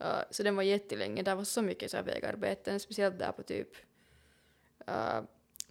Uh, 0.00 0.20
så 0.30 0.42
den 0.42 0.56
var 0.56 0.62
jättelänge. 0.62 1.22
Där 1.22 1.34
var 1.34 1.44
så 1.44 1.62
mycket 1.62 1.90
så 1.90 1.96
här 1.96 2.04
vägarbeten, 2.04 2.80
speciellt 2.80 3.18
där 3.18 3.32
på 3.32 3.42
typ 3.42 3.68
uh, 4.88 5.20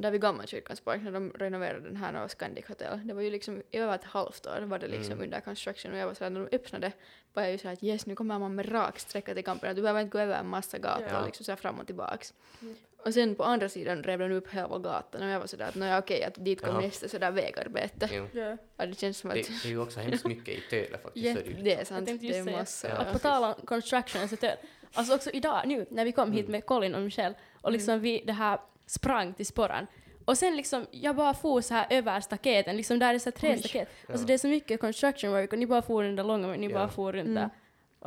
där 0.01 0.11
vid 0.11 0.21
Gammalkyrkans 0.21 0.79
park 0.81 1.01
när 1.03 1.11
de 1.11 1.31
renoverade 1.31 1.79
den 1.79 1.95
här 1.95 2.27
Scandic 2.27 2.67
Hotel. 2.67 2.99
Det 3.07 3.13
var 3.13 3.21
ju 3.21 3.29
liksom 3.31 3.61
i 3.71 3.77
över 3.77 3.95
ett 3.95 4.03
halvt 4.03 4.47
år 4.47 4.61
var 4.61 4.79
det 4.79 4.87
liksom 4.87 5.13
Mm. 5.13 5.23
under 5.25 5.39
construction 5.39 5.91
och 5.93 5.97
jag 5.97 6.07
var 6.07 6.13
såhär 6.13 6.31
när 6.31 6.39
de 6.49 6.55
öppnade 6.55 6.91
var 7.33 7.43
jag 7.43 7.51
ju 7.51 7.57
såhär 7.57 7.73
att 7.73 7.83
yes 7.83 8.05
nu 8.05 8.15
kommer 8.15 8.39
man 8.39 8.55
med 8.55 8.71
rak 8.71 8.99
sträcka 8.99 9.33
till 9.33 9.43
Kampen. 9.43 9.75
Du 9.75 9.81
behöver 9.81 10.01
inte 10.01 10.11
gå 10.11 10.19
över 10.19 10.35
en 10.39 10.47
massa 10.47 10.77
gator 10.77 11.07
Ja. 11.11 11.25
liksom 11.25 11.45
såhär 11.45 11.57
fram 11.57 11.79
och 11.79 11.85
tillbaks. 11.85 12.33
Mm. 12.61 12.75
Och 13.05 13.13
sen 13.13 13.35
på 13.35 13.43
andra 13.43 13.69
sidan 13.69 14.03
rev 14.03 14.19
de 14.19 14.31
upp 14.31 14.49
hela 14.53 14.77
gatan 14.77 15.21
och 15.23 15.29
jag 15.29 15.39
var 15.39 15.47
sådär 15.47 15.67
att 15.67 15.75
nåja 15.75 15.99
okej 15.99 16.23
att 16.23 16.45
dit 16.45 16.61
kom 16.61 16.69
Jaha. 16.69 16.81
nästa 16.81 17.07
sådär 17.07 17.31
vägarbete. 17.31 18.09
Jo. 18.11 18.27
Ja. 18.33 18.57
Ja, 18.77 18.85
det 18.85 18.99
känns 18.99 19.17
som 19.17 19.29
att 19.29 19.35
Det, 19.35 19.41
det 19.63 19.67
är 19.67 19.69
ju 19.69 19.79
också 19.81 19.99
hemskt 19.99 20.25
mycket 20.25 20.47
i 20.57 20.61
Töle 20.69 20.97
faktiskt. 20.97 21.25
Ja, 21.25 21.33
så 21.33 21.39
är 21.39 21.63
det, 21.63 21.73
är 21.73 21.85
sant. 21.85 22.05
Det 22.21 22.37
är 22.37 22.43
massa. 22.43 22.87
Ja, 22.89 22.95
Att 22.95 23.13
på 23.13 23.19
tal 23.19 23.43
om 23.43 23.53
construction 23.65 24.27
så 24.29 24.35
tö- 24.35 24.55
Alltså 24.93 25.15
också 25.15 25.29
idag, 25.29 25.61
nu 25.65 25.85
när 25.89 26.05
vi 26.05 26.11
kom 26.11 26.31
hit 26.31 26.39
Mm. 26.39 26.51
med 26.51 26.65
Colin 26.65 26.95
och 26.95 27.01
Michelle 27.01 27.35
och 27.61 27.71
liksom 27.71 27.99
vi 27.99 28.23
det 28.25 28.33
här 28.33 28.59
sprang 28.89 29.34
till 29.34 29.46
sporran 29.46 29.88
och 30.25 30.38
sen 30.38 30.55
liksom 30.55 30.86
jag 30.91 31.15
bara 31.15 31.34
for 31.34 31.62
så 31.62 31.74
här 31.74 31.88
över 31.89 32.22
staketen, 32.22 32.77
liksom 32.77 33.00
där 33.00 33.13
är 33.13 33.19
så 33.19 33.25
här 33.29 33.31
tre 33.38 33.51
Oj. 33.51 33.58
staket. 33.60 33.88
Ja. 34.08 34.12
Alltså 34.13 34.27
det 34.27 34.34
är 34.34 34.38
så 34.38 34.48
mycket 34.48 34.79
construction 34.79 35.31
work 35.31 35.53
och 35.53 35.60
ni 35.60 35.67
bara 35.67 35.81
for 35.81 36.03
den 36.03 36.15
där 36.15 36.24
långa 36.24 36.48
men 36.48 36.62
ni 36.62 36.67
Ja. 36.67 36.74
bara 36.74 36.88
for 36.89 37.13
runt 37.13 37.27
Mm. 37.27 37.34
där. 37.36 37.50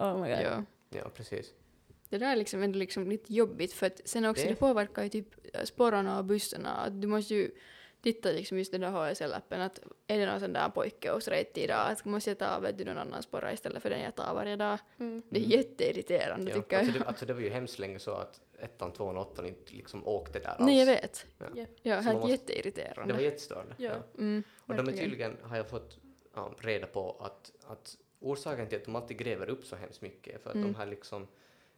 Oh 0.05 0.21
my 0.23 0.29
god. 0.29 0.39
Ja. 0.43 0.65
ja, 0.91 1.09
precis. 1.17 1.47
Det 2.09 2.19
där 2.19 2.33
är 2.33 2.37
liksom 2.37 2.63
ändå 2.63 2.79
liksom 2.79 3.11
lite 3.11 3.33
jobbigt 3.35 3.73
för 3.73 3.87
att 3.87 4.01
sen 4.05 4.25
också 4.25 4.45
Det- 4.45 4.51
det, 4.51 4.55
påverkar 4.57 5.03
ju 5.03 5.09
typ 5.09 5.27
spårarna 5.65 6.19
och 6.19 6.25
bussarna. 6.25 6.89
Du 6.91 7.07
måste 7.07 7.35
ju 7.35 7.51
titta 8.03 8.29
liksom 8.33 8.59
just 8.59 8.73
den 8.73 8.81
där 8.81 8.89
HSL-appen 8.91 9.61
att 9.61 9.81
är 10.07 10.19
det 10.19 10.27
någon 10.27 10.41
sån 10.41 10.53
där 10.53 10.69
pojke 10.69 11.11
hos 11.11 11.29
Reitti 11.29 11.61
idag 11.65 11.91
att 11.91 12.05
måste 12.05 12.31
jag 12.31 12.39
ta 12.39 12.59
vet 12.59 12.79
du, 12.79 12.85
någon 12.85 12.99
annan 12.99 13.23
spåra 13.23 13.53
istället 13.53 13.83
för 13.83 13.91
den 13.91 14.01
jag 14.01 14.15
tar 14.15 14.35
varje 14.35 14.57
dag. 14.57 14.79
Mm. 14.99 15.23
Det 15.31 15.39
är 15.41 15.45
Mm. 15.45 15.51
jätteirriterande 15.59 16.51
Ja. 16.51 16.57
tycker 16.57 16.79
Alltså, 16.79 16.93
jag. 16.93 17.03
det, 17.03 17.09
alltså 17.09 17.27
det 17.27 17.33
var 17.35 17.41
ju 17.41 17.49
hemskt 17.51 17.79
länge 17.79 17.99
så 17.99 18.11
att 18.15 18.41
ettan, 18.59 18.93
tvåan 18.93 19.17
och 19.17 19.33
åttan 19.33 19.47
inte 19.47 19.73
liksom 19.75 20.07
åkte 20.09 20.39
där 20.39 20.49
alls. 20.49 20.61
Nej 20.61 20.79
jag 20.79 20.87
vet. 20.87 21.27
Ja. 21.39 21.47
Ja. 21.55 21.65
Ja, 21.83 21.95
helt 22.01 22.15
måste- 22.19 22.31
jätteirriterande. 22.31 23.13
Det 23.13 23.17
var 23.17 23.25
jättestörande. 23.25 23.75
Ja. 23.79 23.93
Mm, 24.19 24.43
Och 24.67 24.75
de 24.75 24.89
är 24.89 24.93
tydligen, 24.93 25.37
har 25.43 25.57
jag 25.57 25.69
fått 25.69 25.99
ja, 26.35 26.55
reda 26.59 26.87
på, 26.87 27.17
att, 27.21 27.53
att 27.67 27.97
orsaken 28.21 28.67
till 28.69 28.79
att 28.79 28.85
de 28.85 28.97
alltid 28.97 29.19
gräver 29.19 29.49
upp 29.51 29.65
så 29.67 29.77
hemskt 29.77 30.01
mycket 30.03 30.35
är 30.35 30.39
för 30.39 30.51
att 30.51 30.57
Mm. 30.57 30.73
de 30.73 30.79
här 30.79 30.87
liksom 30.87 31.27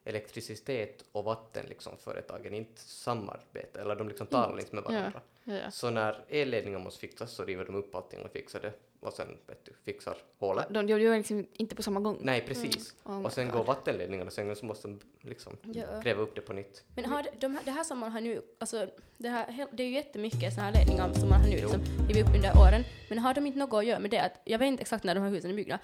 elektricitet 0.04 1.04
och 1.12 1.24
vatten 1.24 1.66
liksom 1.68 1.92
företagen 1.98 2.54
inte 2.54 2.80
samarbetar, 2.80 3.80
eller 3.80 3.96
de 3.96 4.08
liksom 4.08 4.26
talar 4.26 4.58
inte 4.60 4.74
med 4.74 4.84
Ja. 4.86 4.90
varandra. 4.90 5.20
Ja, 5.44 5.54
ja. 5.54 5.70
Så 5.70 5.90
när 5.90 6.24
elledningen 6.28 6.80
måste 6.82 7.00
fixas 7.00 7.32
så 7.32 7.44
river 7.44 7.64
de 7.64 7.74
upp 7.74 7.94
allting 7.94 8.20
och 8.22 8.30
fixar 8.30 8.60
det 8.60 8.72
och 9.00 9.12
sen 9.12 9.28
vet 9.46 9.64
du, 9.64 9.72
fixar 9.84 10.16
hålet. 10.38 10.66
De, 10.70 10.86
de 10.86 11.00
gör 11.00 11.16
liksom 11.16 11.46
inte 11.52 11.74
på 11.76 11.82
samma 11.82 12.00
gång. 12.00 12.18
Nej, 12.22 12.44
precis. 12.46 12.94
Oh 13.04 13.18
my 13.18 13.24
och 13.24 13.32
sen 13.32 13.46
God. 13.48 13.56
går 13.56 13.64
vattenledningarna 13.64 14.30
sen 14.30 14.56
så 14.56 14.66
måste 14.66 14.88
de 14.88 15.00
liksom 15.20 15.56
Ja. 15.62 16.00
gräva 16.02 16.22
upp 16.22 16.34
det 16.34 16.40
på 16.40 16.52
nytt. 16.52 16.84
Men 16.96 17.04
har 17.04 17.22
det, 17.22 17.30
de, 17.40 17.54
här- 17.54 17.62
det 17.64 17.70
här 17.70 17.84
som 17.84 17.98
man 17.98 18.12
har 18.12 18.20
nu, 18.20 18.42
alltså 18.58 18.86
det, 19.18 19.28
här, 19.28 19.66
det 19.72 19.82
är 19.82 19.86
ju 19.86 19.94
jättemycket 19.94 20.52
sådana 20.54 20.70
här 20.70 20.72
ledningar 20.78 21.12
som 21.12 21.28
man 21.28 21.40
har 21.40 21.48
nu 21.48 21.56
liksom 21.56 21.80
rivit 22.08 22.28
upp 22.28 22.34
under 22.34 22.52
åren. 22.58 22.84
Men 23.08 23.18
har 23.18 23.34
de 23.34 23.46
inte 23.46 23.58
något 23.58 23.78
att 23.78 23.86
göra 23.86 23.98
med 23.98 24.10
det? 24.10 24.18
Att, 24.22 24.40
jag 24.44 24.58
vet 24.58 24.66
inte 24.66 24.80
exakt 24.82 25.04
när 25.04 25.14
de 25.14 25.20
här 25.20 25.30
husen 25.30 25.50
är 25.50 25.54
byggda, 25.54 25.78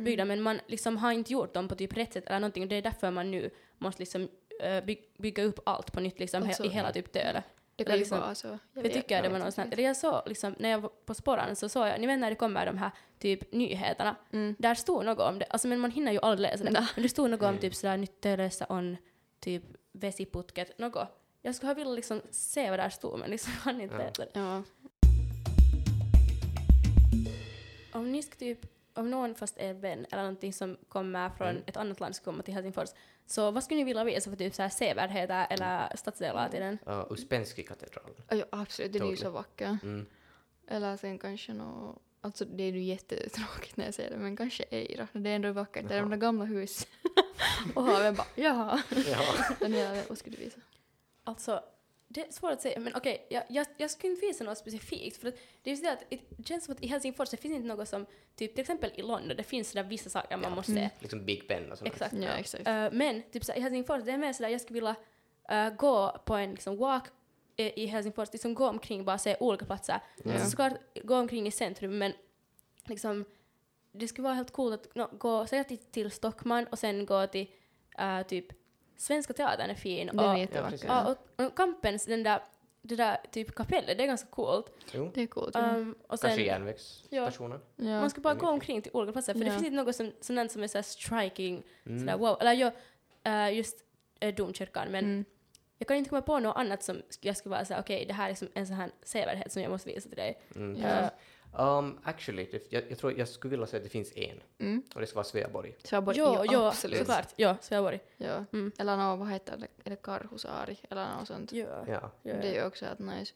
byggda 0.00 0.24
men 0.24 0.42
man 0.42 0.60
liksom 0.66 0.96
har 0.96 1.12
inte 1.12 1.32
gjort 1.32 1.54
dem 1.54 1.68
på 1.68 1.74
typ 1.74 1.96
rätt 1.96 2.12
sätt 2.12 2.26
eller 2.26 2.40
någonting 2.40 2.62
och 2.62 2.68
det 2.68 2.76
är 2.76 2.82
därför 2.82 3.10
man 3.10 3.30
nu 3.30 3.50
måste 3.78 4.02
liksom 4.02 4.28
eh, 4.62 4.84
by, 4.84 4.96
bygga 5.18 5.42
upp 5.44 5.60
allt 5.66 5.92
på 5.92 6.00
nytt 6.00 6.20
liksom 6.20 6.42
he, 6.42 6.48
Alltså, 6.48 6.64
i 6.64 6.68
hela 6.68 6.92
typ 6.92 7.12
Töle. 7.12 7.42
Det 7.76 7.82
eller 7.84 7.90
kan 7.90 7.94
ju 7.94 7.98
liksom- 8.00 8.20
vara 8.20 8.34
så. 8.34 8.46
Jag 8.46 8.58
Jag 8.74 8.82
vet- 8.82 8.92
tycker 8.92 9.08
det 9.08 9.14
jag 9.14 9.22
var 9.22 9.38
vet 9.38 9.44
något 9.46 9.54
sånt. 9.54 9.72
Eller 9.72 9.82
jag 9.84 9.96
såg 9.96 10.22
liksom, 10.26 10.54
när 10.58 10.68
jag 10.68 10.78
var 10.78 10.88
på 11.06 11.14
Sporran 11.14 11.56
så 11.56 11.68
såg 11.68 11.86
jag, 11.88 12.00
ni 12.00 12.06
vet 12.06 12.18
när 12.18 12.30
det 12.30 12.36
kommer 12.36 12.66
de 12.66 12.78
här 12.78 12.90
typ 13.18 13.52
nyheterna, 13.52 14.16
Mm. 14.32 14.54
där 14.58 14.74
stod 14.74 15.04
något 15.04 15.18
om 15.18 15.38
det, 15.38 15.44
alltså 15.44 15.68
men 15.68 15.80
man 15.80 15.90
hinner 15.90 16.12
ju 16.12 16.18
aldrig 16.22 16.50
läsa 16.50 16.64
det, 16.64 16.70
men 16.70 17.02
det 17.02 17.08
stod 17.08 17.30
något 17.30 17.42
om 17.42 17.48
Mm. 17.48 17.60
typ 17.60 17.74
sådär 17.74 17.96
nyt 17.96 18.20
Töölössä 18.20 18.66
on 18.68 18.96
typ 19.40 19.62
vesiputket, 19.92 20.78
något. 20.78 21.08
Jag 21.42 21.54
skulle 21.54 21.70
ha 21.70 21.74
velat 21.74 21.94
liksom 21.94 22.20
se 22.30 22.70
vad 22.70 22.78
där 22.78 22.88
stod 22.90 23.18
men 23.18 23.30
liksom 23.30 23.52
hann 23.62 23.80
inte 23.80 23.94
Ja. 23.94 24.02
läsa 24.02 24.24
det. 24.24 24.30
Ja. 24.40 24.62
Om 27.92 28.12
ni 28.12 28.22
ska 28.22 28.34
typ, 28.36 28.60
om 29.00 29.10
någon 29.10 29.34
fast 29.34 29.58
är 29.58 29.74
vän 29.74 30.06
eller 30.10 30.22
någonting 30.22 30.52
som 30.52 30.76
kommer 30.88 31.30
från 31.30 31.48
Mm. 31.48 31.62
ett 31.66 31.76
annat 31.76 32.00
land 32.00 32.16
ska 32.16 32.24
komma 32.24 32.42
till 32.42 32.54
Helsingfors, 32.54 32.88
så 33.26 33.50
vad 33.50 33.64
skulle 33.64 33.78
ni 33.78 33.84
vilja 33.84 34.04
visa 34.04 34.30
för 34.30 34.36
typ 34.36 34.54
såhär 34.54 34.68
sevärdheter 34.68 35.46
eller 35.50 35.96
stadsdelar 35.96 36.48
till 36.48 36.60
den? 36.60 36.78
Uh, 36.88 37.06
Uspenski-katedralen. 37.10 38.14
Ja, 38.28 38.44
absolut, 38.50 38.92
den 38.92 39.02
är 39.02 39.10
ju 39.10 39.16
så 39.16 39.30
vacker. 39.30 39.78
Mm. 39.82 40.06
Eller 40.68 40.96
sen 40.96 41.18
kanske 41.18 41.52
nå... 41.52 41.98
Alltså 42.22 42.44
det 42.44 42.62
är 42.62 42.72
ju 42.72 42.82
jättetråkigt 42.82 43.76
när 43.76 43.84
jag 43.84 43.94
säger 43.94 44.10
det, 44.10 44.16
men 44.16 44.36
kanske 44.36 44.64
Eira. 44.70 45.08
Det 45.12 45.30
är 45.30 45.36
ändå 45.36 45.52
vackert. 45.52 45.88
Det 45.88 45.94
är 45.94 46.00
de 46.00 46.10
där 46.10 46.16
gamla 46.16 46.44
hus. 46.44 46.86
och 47.74 47.82
haven 47.84 48.14
bara, 48.14 48.26
jaha. 48.34 48.82
Ja. 49.60 49.66
Hela, 49.66 50.02
vad 50.08 50.18
skulle 50.18 50.36
du 50.36 50.44
visa? 50.44 50.60
Alltså, 51.24 51.62
det 52.12 52.26
är 52.26 52.32
svårt 52.32 52.52
att 52.52 52.62
säga, 52.62 52.80
men 52.80 52.92
okej, 52.96 53.26
jag, 53.30 53.42
jag, 53.48 53.66
jag 53.76 53.90
skulle 53.90 54.12
inte 54.12 54.26
visa 54.26 54.44
något 54.44 54.58
specifikt, 54.58 55.16
för 55.16 55.28
att 55.28 55.34
det 55.62 55.70
är 55.70 55.72
just 55.72 55.84
det 55.84 55.92
att 55.92 56.04
det 56.10 56.46
känns 56.48 56.64
som 56.64 56.72
att 56.72 56.82
i 56.82 56.86
Helsingfors 56.86 57.30
det 57.30 57.36
finns 57.36 57.54
inte 57.54 57.68
något 57.68 57.88
som, 57.88 58.06
typ 58.36 58.54
till 58.54 58.60
exempel 58.60 58.90
i 58.94 59.02
London, 59.02 59.36
det 59.36 59.42
finns 59.42 59.70
sådär 59.70 59.82
vissa 59.84 60.10
saker 60.10 60.36
man 60.36 60.50
Ja. 60.50 60.56
måste 60.56 60.72
Mm. 60.72 60.88
Liksom 60.98 61.24
Big 61.24 61.46
Ben 61.48 61.72
och 61.72 61.78
sånt. 61.78 61.90
Exakt. 61.90 62.14
Ja, 62.14 62.28
exakt. 62.28 62.66
Eh, 62.66 62.88
men 62.92 63.22
typ 63.22 63.44
såhär, 63.44 63.58
i 63.58 63.62
Helsingfors, 63.62 64.04
det 64.04 64.10
är 64.12 64.18
mer 64.18 64.32
sådär, 64.32 64.50
jag 64.50 64.60
skulle 64.60 64.74
vilja 64.74 64.96
eh, 65.48 65.74
gå 65.74 66.18
på 66.24 66.34
en 66.34 66.50
liksom 66.50 66.76
walk 66.76 67.04
eh, 67.56 67.78
i 67.78 67.86
Helsingfors, 67.86 68.32
liksom 68.32 68.54
gå 68.54 68.68
omkring, 68.68 69.04
bara 69.04 69.18
se 69.18 69.36
olika 69.40 69.64
platser. 69.64 70.00
Ja. 70.24 70.32
Alltså 70.32 70.50
såklart 70.50 70.72
gå 71.04 71.16
omkring 71.16 71.46
i 71.46 71.50
centrum, 71.50 71.98
men 71.98 72.12
liksom 72.84 73.24
det 73.92 74.08
skulle 74.08 74.22
vara 74.24 74.34
helt 74.34 74.50
coolt 74.52 74.74
att 74.86 74.94
nå, 74.94 75.08
gå, 75.12 75.46
säga 75.46 75.64
till, 75.64 75.78
till 75.78 76.10
Stockman 76.10 76.66
och 76.66 76.78
sen 76.78 77.06
gå 77.06 77.26
till 77.26 77.46
typ 78.28 78.46
Svenska 79.00 79.32
Teatern 79.32 79.70
är 79.70 79.74
fin. 79.74 80.06
Den 80.06 80.18
är 80.18 80.32
och, 80.32 80.38
jättevacker. 80.38 80.86
Ja, 80.86 81.14
och, 81.36 81.44
och 81.46 81.56
Kampens, 81.56 82.04
den 82.06 82.22
där, 82.22 82.42
det 82.82 82.96
där 82.96 83.18
typ 83.30 83.54
kapellet, 83.54 83.98
det 83.98 84.04
är 84.04 84.06
ganska 84.06 84.28
coolt. 84.28 84.72
Jo. 84.94 85.10
Det 85.14 85.22
är 85.22 85.26
coolt. 85.26 85.54
Ja. 85.54 85.76
Um, 85.76 85.94
och 86.08 86.18
sen, 86.18 86.28
Kanske 86.30 86.46
järnvägsstationen. 86.46 87.60
ja. 87.76 87.84
man 88.00 88.10
ska 88.10 88.20
bara 88.20 88.34
gå 88.34 88.48
omkring 88.48 88.82
till 88.82 88.92
olika 88.94 89.12
platser, 89.12 89.32
för 89.32 89.40
det 89.40 89.46
Ja. 89.46 89.52
finns 89.52 89.64
inte 89.64 89.76
något 89.76 89.96
som, 89.96 90.12
sånt 90.20 90.52
som 90.52 90.62
är 90.62 90.66
såhär 90.68 90.82
striking, 90.82 91.62
Mm. 91.86 91.98
sådär 92.00 92.16
wow. 92.18 92.36
Eller 92.40 92.52
jo, 92.52 92.70
eh, 93.24 93.54
just 93.56 93.84
uh, 94.24 94.34
domkyrkan, 94.34 94.88
men 94.90 95.04
Mm. 95.04 95.24
jag 95.78 95.88
kan 95.88 95.96
inte 95.96 96.10
komma 96.10 96.22
på 96.22 96.38
något 96.38 96.56
annat 96.56 96.82
som 96.82 97.02
jag 97.20 97.36
skulle 97.36 97.54
vara 97.54 97.64
såhär, 97.64 97.80
okej, 97.80 98.04
det 98.06 98.12
här 98.14 98.24
är 98.24 98.28
liksom 98.28 98.48
en 98.54 98.66
sån 98.66 98.76
här 98.76 98.90
sevärdhet 99.02 99.52
som 99.52 99.62
jag 99.62 99.70
måste 99.70 99.88
visa 99.88 100.08
till 100.08 100.18
dig. 100.18 100.40
Mm. 100.56 100.82
Ja. 100.82 101.10
Um, 101.58 101.98
actually, 102.02 102.48
det, 102.50 102.72
jag, 102.72 102.82
jag 102.88 102.98
tror 102.98 103.18
jag 103.18 103.28
skulle 103.28 103.50
vilja 103.50 103.66
säga 103.66 103.78
att 103.78 103.84
det 103.84 103.90
finns 103.90 104.16
en. 104.16 104.40
Mm. 104.58 104.82
Och 104.94 105.00
det 105.00 105.06
ska 105.06 105.14
vara 105.14 105.24
Sveaborg. 105.24 105.76
Svaborg, 105.84 106.18
jo, 106.18 106.24
ja, 106.24 106.44
jo, 106.52 106.60
absolut. 106.60 106.98
såklart. 106.98 107.28
Jo, 107.36 107.54
Sveaborg. 107.60 108.00
Ja. 108.16 108.44
Mm. 108.52 108.72
Eller 108.78 108.96
nå, 108.96 109.16
vad 109.16 109.28
heter 109.28 109.56
det? 109.56 109.66
Är 109.84 109.90
det 109.90 109.96
Karhusaari? 109.96 110.78
Eller 110.90 111.16
något 111.18 111.28
sånt. 111.28 111.52
Ja. 111.52 111.84
jo, 111.86 112.10
Det 112.22 112.48
är 112.48 112.54
ju 112.54 112.66
också 112.66 112.84
helt 112.84 112.98
nice. 112.98 113.34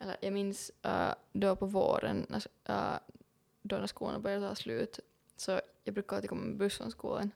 Eller 0.00 0.16
jag 0.20 0.32
minns 0.32 0.72
äh, 0.82 1.14
då 1.32 1.56
på 1.56 1.66
våren, 1.66 2.26
när, 2.28 2.46
äh, 2.64 2.98
då 3.62 3.76
när 3.76 3.86
skolan 3.86 4.22
började 4.22 4.48
ta 4.48 4.54
slut, 4.54 5.00
så 5.36 5.60
jag 5.84 5.94
brukar 5.94 6.16
alltid 6.16 6.30
komma 6.30 6.42
med 6.42 6.56
buss 6.56 6.76
från 6.76 6.90
skolan. 6.90 7.30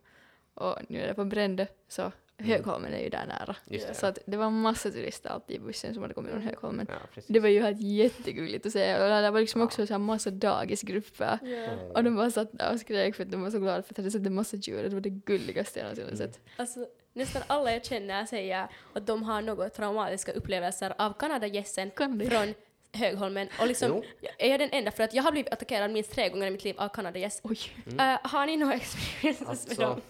Och 0.55 0.77
nu 0.89 1.01
är 1.01 1.07
det 1.07 1.15
på 1.15 1.25
Brände, 1.25 1.67
så 1.89 2.13
Högholmen 2.39 2.95
är 2.95 2.99
ju 3.03 3.09
där 3.09 3.27
nära. 3.27 3.57
Just 3.67 3.89
det. 3.89 3.95
Så 3.95 4.07
att 4.07 4.19
det 4.27 4.37
var 4.37 4.51
massa 4.51 4.91
turister 4.91 5.31
alltid 5.31 5.57
i 5.57 5.59
bussen 5.59 5.95
som 5.95 6.03
hade 6.03 6.15
kommit 6.15 6.31
från 6.33 6.43
Högholmen. 6.43 6.87
Ja. 6.89 7.23
Det 7.27 7.41
var 7.41 7.49
ju 7.49 7.63
helt 7.63 7.81
jättegulligt 7.81 8.67
att 8.67 8.73
se. 8.73 8.95
Och 8.95 9.09
det 9.23 9.31
var 9.31 9.41
liksom 9.41 9.61
Ja. 9.61 9.65
också 9.65 9.87
så 9.87 9.93
här 9.95 9.99
massa 9.99 10.31
dagisgrupper. 10.31 11.39
Ja. 11.43 11.93
Och 11.95 12.05
de 12.05 12.17
bara 12.17 12.31
satt 12.31 12.49
där 12.59 12.73
och 12.73 12.81
skrek 12.81 13.15
för 13.15 13.23
att 13.25 13.31
de 13.31 13.43
var 13.43 13.51
så 13.51 13.59
glada 13.59 13.83
för 13.83 13.93
att 13.93 13.97
de 13.97 14.03
hade 14.03 14.11
sett 14.11 14.27
en 14.27 14.35
massa 14.35 14.57
djur. 14.57 14.83
Det 14.83 14.89
var 14.89 15.01
det 15.01 15.11
gulligaste 15.11 15.79
jag 15.79 15.85
någonsin 15.85 16.05
Mm. 16.07 16.17
sett. 16.33 16.41
Alltså, 16.57 16.87
nästan 17.13 17.43
alla 17.47 17.73
jag 17.73 17.85
känner 17.85 18.27
säger 18.27 18.69
att 18.93 19.07
de 19.07 19.23
har 19.23 19.43
något 19.43 19.75
traumatiska 19.75 20.33
upplevelser 20.33 20.95
av 20.99 21.13
kanadagässen 21.19 21.91
från 21.97 22.55
Högholmen. 22.95 23.49
Och 23.61 23.67
liksom, 23.67 23.89
Jo. 23.89 24.03
jag 24.21 24.33
är 24.39 24.51
jag 24.51 24.61
den 24.61 24.69
enda? 24.73 24.91
För 24.91 25.03
att 25.05 25.15
jag 25.15 25.23
har 25.23 25.33
blivit 25.33 25.53
attackerad 25.53 25.91
minst 25.91 26.13
tre 26.13 26.29
gånger 26.29 26.47
i 26.47 26.51
mitt 26.51 26.65
liv 26.65 26.75
av 26.79 26.89
kanadagäss. 26.89 27.43
Mm. 27.87 28.01
Eh, 28.15 28.19
har 28.31 28.47
ni 28.47 28.57
några 28.57 28.75
experiences 28.75 29.41
med 29.41 29.49
Alltså, 29.51 29.81
dem? 29.81 30.01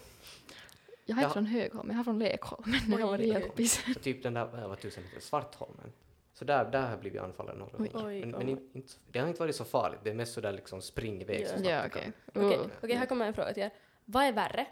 Jag 1.04 1.14
har 1.16 1.22
inte 1.22 1.28
Ja. 1.28 1.32
från 1.32 1.46
Högholmen, 1.46 1.90
jag 1.90 1.96
har 1.98 2.04
från 2.04 2.18
Lekholmen. 2.18 2.80
Det 2.88 2.96
varit 3.04 3.20
oj. 3.20 3.28
jäppis. 3.28 3.84
så 3.94 4.00
typ 4.00 4.22
den 4.22 4.34
där, 4.34 4.46
vad 4.46 4.68
vad 4.68 4.80
tusen 4.80 5.02
heter 5.04 5.16
det, 5.16 5.22
Svartholmen. 5.22 5.92
Så 6.34 6.44
där, 6.44 6.64
där 6.70 6.82
har 6.82 6.90
jag 6.90 7.00
blivit 7.00 7.20
anfallen 7.20 7.58
några 7.58 7.72
Oj. 7.78 7.88
gånger. 7.88 8.06
Oj, 8.06 8.20
Men, 8.20 8.30
men 8.30 8.48
in, 8.48 8.70
inte, 8.72 8.92
det 9.10 9.18
har 9.18 9.28
inte 9.28 9.40
varit 9.40 9.56
så 9.56 9.64
farligt, 9.64 10.00
det 10.04 10.10
är 10.10 10.14
mest 10.14 10.32
sådär 10.34 10.52
liksom 10.52 10.82
spring 10.82 11.20
iväg 11.22 11.40
Ja. 11.40 11.46
så 11.46 11.52
snabbt 11.52 11.66
Ja, 11.68 11.82
okej. 11.86 12.12
kan. 12.32 12.44
Okej, 12.44 12.58
Oh. 12.58 12.66
okej, 12.82 12.96
här 12.96 13.06
kommer 13.06 13.26
en 13.26 13.34
fråga 13.34 13.52
till 13.54 13.62
er. 13.62 13.70
Vad 14.04 14.24
är 14.24 14.32
värre? 14.32 14.66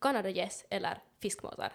Kanadagäss 0.00 0.64
eller 0.70 0.98
fiskmåsar? 1.20 1.72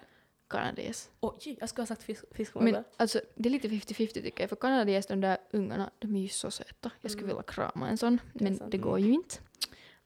Kanadagäss. 0.50 1.10
Oj, 1.20 1.58
jag 1.60 1.70
skulle 1.70 1.82
ha 1.82 1.88
sagt 1.88 2.04
fisk, 2.04 2.24
Men 2.30 2.36
fiskmåsar. 2.38 2.84
alltså, 2.98 3.22
det 3.36 3.50
är 3.50 3.52
lite 3.52 3.68
50-50 3.70 4.14
tycker 4.22 4.44
jag, 4.44 4.50
för 4.50 4.56
kanadagäss, 4.56 5.06
de 5.08 5.22
där 5.22 5.38
ungarna, 5.52 5.92
de 6.00 6.16
är 6.16 6.22
ju 6.22 6.28
så 6.28 6.52
söta. 6.52 6.92
Jag 7.02 7.12
skulle 7.12 7.26
Mm. 7.26 7.36
vilja 7.38 7.44
krama 7.44 7.90
en 7.90 7.98
sån, 7.98 8.22
Det 8.34 8.40
är 8.40 8.50
men 8.50 8.58
sant. 8.58 8.72
det 8.72 8.78
går 8.78 9.00
ju 9.00 9.12
inte. 9.14 9.36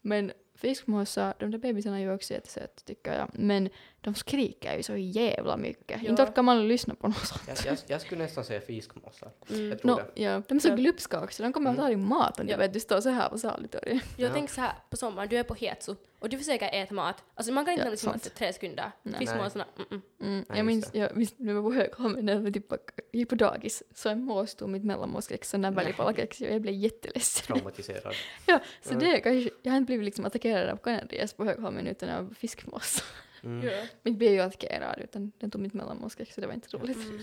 Men 0.02 0.32
fiskmåsar, 0.56 1.34
de 1.40 1.52
där 1.52 1.58
bebisarna 1.60 1.98
är 1.98 2.02
ju 2.02 2.14
också 2.14 2.34
jättesöta 2.34 2.82
tycker 2.86 3.14
jag. 3.14 3.30
Men 3.34 3.70
de 4.06 4.16
skriker 4.16 4.78
ju 4.78 4.84
så 4.84 4.96
jävla 4.98 5.58
mycket. 5.58 6.02
Ja. 6.04 6.10
Inte 6.10 6.24
orkar 6.24 6.42
man 6.44 6.68
lyssna 6.68 6.96
på 6.96 7.08
något 7.08 7.18
sånt. 7.28 7.42
Jag, 7.48 7.58
jag, 7.66 7.78
jag 7.88 8.02
skulle 8.02 8.24
nästan 8.24 8.44
säga 8.44 8.62
fiskmåsar. 8.62 9.30
Mm. 9.50 9.70
Jag 9.70 9.80
tror 9.82 9.92
No, 9.92 9.96
det. 10.16 10.22
ja, 10.22 10.42
de 10.48 10.56
är 10.56 10.60
så 10.60 10.68
Ja. 10.68 10.76
glupska 10.76 11.24
också. 11.24 11.44
De 11.44 11.54
kommer 11.54 11.70
att 11.72 11.78
ta 11.78 11.88
din 11.88 12.08
mat 12.08 12.36
Ja. 12.38 12.44
du 12.44 12.56
vet, 12.56 12.74
du 12.74 12.80
står 12.80 13.02
så 13.02 13.10
här 13.10 13.30
på 13.30 13.38
Saalitorget. 13.38 14.04
Jag 14.18 14.30
Ja. 14.30 14.34
tänker 14.34 14.54
så 14.54 14.62
här 14.62 14.74
på 14.90 14.98
sommaren, 14.98 15.30
du 15.30 15.38
är 15.38 15.44
på 15.44 15.54
Hetsu 15.54 15.96
och 16.20 16.30
du 16.30 16.38
försöker 16.38 16.70
äta 16.84 16.94
mat. 16.94 17.24
Alltså 17.36 17.54
man 17.54 17.66
kan 17.66 17.72
inte 17.74 17.86
Ja, 17.86 17.92
liksom 17.92 18.12
sant. 18.12 18.26
efter 18.26 18.38
tre 18.38 18.54
sekunder. 18.54 18.92
Nej. 19.04 19.20
Fiskmåsarna, 19.20 19.66
mm, 19.76 19.88
mm. 19.92 20.02
Mm, 20.22 20.46
Nej, 20.50 20.58
jag 20.58 20.66
minns, 20.66 20.90
jag, 20.94 21.10
visst, 21.16 21.40
när 21.40 21.54
vi 21.54 21.60
var 21.60 21.70
på 21.70 21.76
Högholmen, 21.76 22.26
när 22.26 22.38
vi 22.40 22.52
typ 22.52 22.74
gick 23.14 23.30
på 23.30 23.36
dagis, 23.36 23.84
så 23.96 24.10
en 24.10 24.24
mås 24.24 24.50
stod 24.52 24.70
mitt 24.70 24.84
mellanmålskex, 24.84 25.50
sån 25.50 25.62
där 25.62 25.72
Nej. 25.72 25.84
välipalakex, 25.86 26.42
jag 26.42 26.62
blev 26.62 26.74
jätteledsen. 26.74 27.46
Traumatiserad. 27.56 28.14
Ja, 28.46 28.60
så 28.82 28.94
Ja. 28.94 28.98
det 29.00 29.06
är 29.18 29.20
kanske, 29.20 29.50
jag 29.64 29.72
har 29.72 29.78
inte 29.78 29.86
blivit 29.90 30.06
liksom 30.06 30.26
attackerad 30.26 30.70
av 30.70 30.78
kanadagäss 30.78 31.34
på 31.34 31.46
Högholmen 31.46 31.88
utan 31.88 32.10
av 32.10 32.34
fiskmås. 32.40 33.04
Mm. 33.46 33.68
Ja. 33.68 33.72
Men 34.02 34.12
inte 34.14 34.18
blev 34.18 34.32
ju 34.34 34.40
attackerad 34.40 35.00
utan 35.04 35.32
den 35.40 35.52
tog 35.52 35.62
mitt 35.62 35.74
mellanmålskex 35.74 36.36
så 36.36 36.42
det 36.42 36.48
var 36.48 36.54
inte 36.54 36.78
roligt. 36.78 36.98
Mm. 36.98 37.20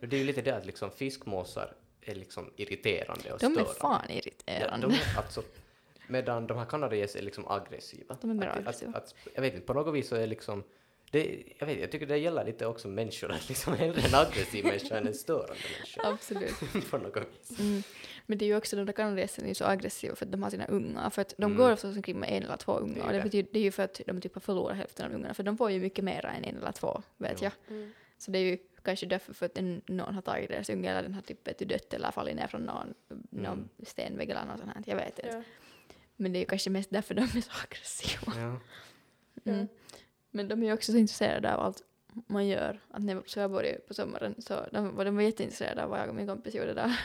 Det 0.00 0.16
är 0.16 0.20
ju 0.20 0.26
lite 0.26 0.42
det 0.42 0.56
att 0.56 0.66
liksom 0.66 0.90
fiskmåsar 0.90 1.74
är 2.02 2.14
liksom 2.14 2.50
irriterande 2.56 3.32
och 3.32 3.38
De 3.38 3.46
är 3.46 3.50
störande. 3.50 3.74
fan 3.74 4.04
Ja, 4.08 4.14
irriterande. 4.14 4.86
de 4.86 4.94
är 4.94 5.18
alltså, 5.18 5.42
medan 6.06 6.46
de 6.46 6.58
här 6.58 6.64
kanadagäss 6.64 7.16
är 7.16 7.22
liksom 7.22 7.48
aggressiva. 7.48 8.16
De 8.20 8.30
är 8.30 8.34
mer 8.34 8.46
Att- 8.46 8.58
aggressiva. 8.58 8.90
Att, 8.90 8.96
att, 9.04 9.14
jag 9.34 9.42
vet 9.42 9.54
inte, 9.54 9.66
på 9.66 9.74
något 9.74 9.94
vis 9.94 10.08
så 10.08 10.16
är 10.16 10.26
liksom 10.26 10.64
det, 11.14 11.42
jag, 11.58 11.66
vet, 11.66 11.80
jag 11.80 11.90
tycker 11.90 12.06
det 12.06 12.18
gäller 12.18 12.44
lite 12.44 12.66
också 12.66 12.88
människor, 12.88 13.32
att 13.32 13.48
liksom 13.48 13.74
hellre 13.74 14.00
en 14.00 14.14
aggressiv 14.14 14.64
människa 14.64 14.98
än 14.98 15.06
en 15.06 15.14
störande 15.14 15.54
människa. 15.78 16.00
Absolut. 16.04 16.54
på 16.90 16.98
något 16.98 17.16
vis. 17.40 17.58
Mm. 17.60 17.82
Men 18.26 18.38
det 18.38 18.44
är 18.44 18.46
ju 18.46 18.56
också 18.56 18.76
de 18.76 18.86
där 18.86 18.92
kanadagässen 18.92 19.44
är 19.44 19.48
ju 19.48 19.54
så 19.54 19.64
aggressiva 19.64 20.14
för 20.16 20.26
att 20.26 20.32
de 20.32 20.42
har 20.42 20.50
sina 20.50 20.66
ungar. 20.66 21.10
För 21.10 21.22
att 21.22 21.34
de 21.38 21.44
Mm. 21.44 21.58
går 21.58 21.72
oftast 21.72 21.96
omkring 21.96 22.18
med 22.20 22.32
en 22.32 22.42
eller 22.42 22.56
två 22.56 22.72
ungar. 22.78 22.94
Det 22.94 23.00
är 23.02 23.06
och 23.06 23.12
det, 23.12 23.18
det. 23.18 23.22
betyder, 23.24 23.48
det 23.52 23.58
är 23.58 23.62
ju 23.62 23.70
för 23.70 23.82
att 23.82 24.00
de 24.06 24.20
typ 24.20 24.34
har 24.34 24.40
förlorat 24.40 24.76
hälften 24.76 25.06
av 25.06 25.12
ungarna. 25.12 25.34
För 25.34 25.42
de 25.42 25.56
får 25.58 25.70
ju 25.70 25.80
mycket 25.80 26.04
mer 26.04 26.26
än 26.26 26.44
en 26.44 26.56
eller 26.56 26.72
två, 26.72 27.02
vet 27.16 27.42
Jo. 27.42 27.50
jag. 27.68 27.76
Mm. 27.76 27.92
Så 28.18 28.30
det 28.30 28.38
är 28.38 28.42
ju 28.42 28.58
kanske 28.82 29.06
därför 29.06 29.34
för 29.34 29.46
att 29.46 29.58
en, 29.58 29.82
någon 29.86 30.14
har 30.14 30.22
tagit 30.22 30.48
deras 30.48 30.70
unge 30.70 30.90
eller 30.90 31.02
den 31.02 31.14
har 31.14 31.22
typ 31.22 31.58
dött 31.58 31.94
eller 31.94 32.10
fallit 32.10 32.36
ner 32.36 32.46
från 32.46 32.62
någon, 32.62 32.94
någon 33.30 33.46
Mm. 33.54 33.68
stenvägg 33.86 34.30
eller 34.30 34.44
något 34.44 34.58
sånt 34.58 34.70
här. 34.74 34.82
Jag 34.86 34.96
vet 34.96 35.18
inte. 35.18 35.30
Ja. 35.36 35.42
Men 36.16 36.32
det 36.32 36.38
är 36.38 36.40
ju 36.40 36.46
kanske 36.46 36.70
mest 36.70 36.90
därför 36.90 37.14
de 37.14 37.22
är 37.22 37.40
så 37.40 37.50
aggressiva. 37.64 38.32
Ja. 38.36 38.60
Mm. 39.52 39.68
Men 40.34 40.48
de 40.48 40.62
är 40.62 40.66
ju 40.66 40.72
också 40.72 40.92
så 40.92 40.98
intresserade 40.98 41.54
av 41.54 41.60
allt 41.60 41.82
man 42.26 42.46
gör. 42.46 42.80
Att 42.90 43.02
när 43.02 43.22
så 43.26 43.38
jag 43.40 43.50
bodde 43.50 43.78
på 43.88 43.94
sommaren 43.94 44.34
så 44.38 44.54
de, 44.72 44.96
var 44.96 45.04
de 45.04 45.16
var 45.16 45.22
jätteintresserade 45.22 45.84
av 45.84 45.90
vad 45.90 46.00
jag 46.00 46.08
och 46.08 46.14
min 46.14 46.26
kompis 46.26 46.54
gjorde 46.54 46.74
där. 46.74 47.00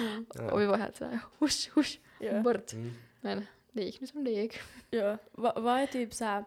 Mm. 0.00 0.26
Ja. 0.34 0.50
Och 0.52 0.60
vi 0.60 0.66
var 0.66 0.76
helt 0.76 0.96
sådär 0.96 1.18
husch, 1.38 1.70
husch, 1.74 2.00
Ja. 2.20 2.40
bort. 2.40 2.72
Mm. 2.72 2.92
Men 3.20 3.46
det 3.72 3.82
gick 3.82 4.00
nu 4.00 4.06
som 4.06 4.24
det 4.24 4.30
gick. 4.30 4.58
Ja. 4.90 5.16
Va- 5.32 5.52
Vad 5.56 5.80
är 5.80 5.86
typ 5.86 6.14
så 6.14 6.24
här, 6.24 6.44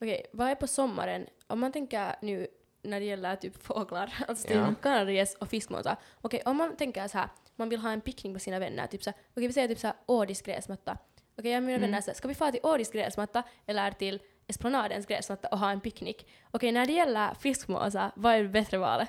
okej, 0.00 0.26
vad 0.32 0.48
är 0.48 0.54
på 0.54 0.66
sommaren, 0.66 1.26
om 1.46 1.60
man 1.60 1.72
tänker 1.72 2.14
nu 2.22 2.46
när 2.82 3.00
det 3.00 3.06
gäller 3.06 3.36
typ 3.36 3.62
fåglar, 3.62 4.14
alltså 4.28 4.48
Ja. 4.52 4.68
typ 4.68 4.80
kanariegäss 4.82 5.34
och 5.34 5.48
fiskmåsar. 5.48 5.96
Okej, 6.20 6.42
om 6.44 6.56
man 6.56 6.76
tänker 6.76 7.08
så 7.08 7.18
här, 7.18 7.28
man 7.56 7.68
vill 7.68 7.80
ha 7.80 7.90
en 7.92 8.00
picknick 8.00 8.32
med 8.32 8.42
sina 8.42 8.58
vänner, 8.58 8.86
typ 8.86 9.02
så 9.04 9.10
här, 9.10 9.20
okej 9.34 9.46
vi 9.46 9.52
säger 9.52 9.68
typ 9.68 9.78
så 9.78 9.86
här 9.86 9.96
Ådis 10.06 10.42
gräsmatta. 10.42 10.98
Okej, 11.38 11.50
jag 11.50 11.58
och 11.58 11.62
mina 11.62 11.76
Mm. 11.78 11.90
vänner 11.90 12.00
säger, 12.02 12.16
ska 12.16 12.28
vi 12.28 12.34
fara 12.34 12.52
till 12.52 12.60
Ådis 12.62 12.90
gräsmatta 12.90 13.42
eller 13.66 13.90
till 13.90 14.20
Esplanadens 14.46 15.06
gräsmatta 15.06 15.48
och 15.48 15.58
ha 15.58 15.70
en 15.70 15.80
picknick? 15.80 16.26
Okej, 16.50 16.72
när 16.72 16.86
det 16.86 16.92
gäller 16.92 17.34
fiskmåsar, 17.34 18.10
vad 18.16 18.34
är 18.34 18.42
det 18.42 18.48
bättre 18.48 18.78
valet? 18.78 19.08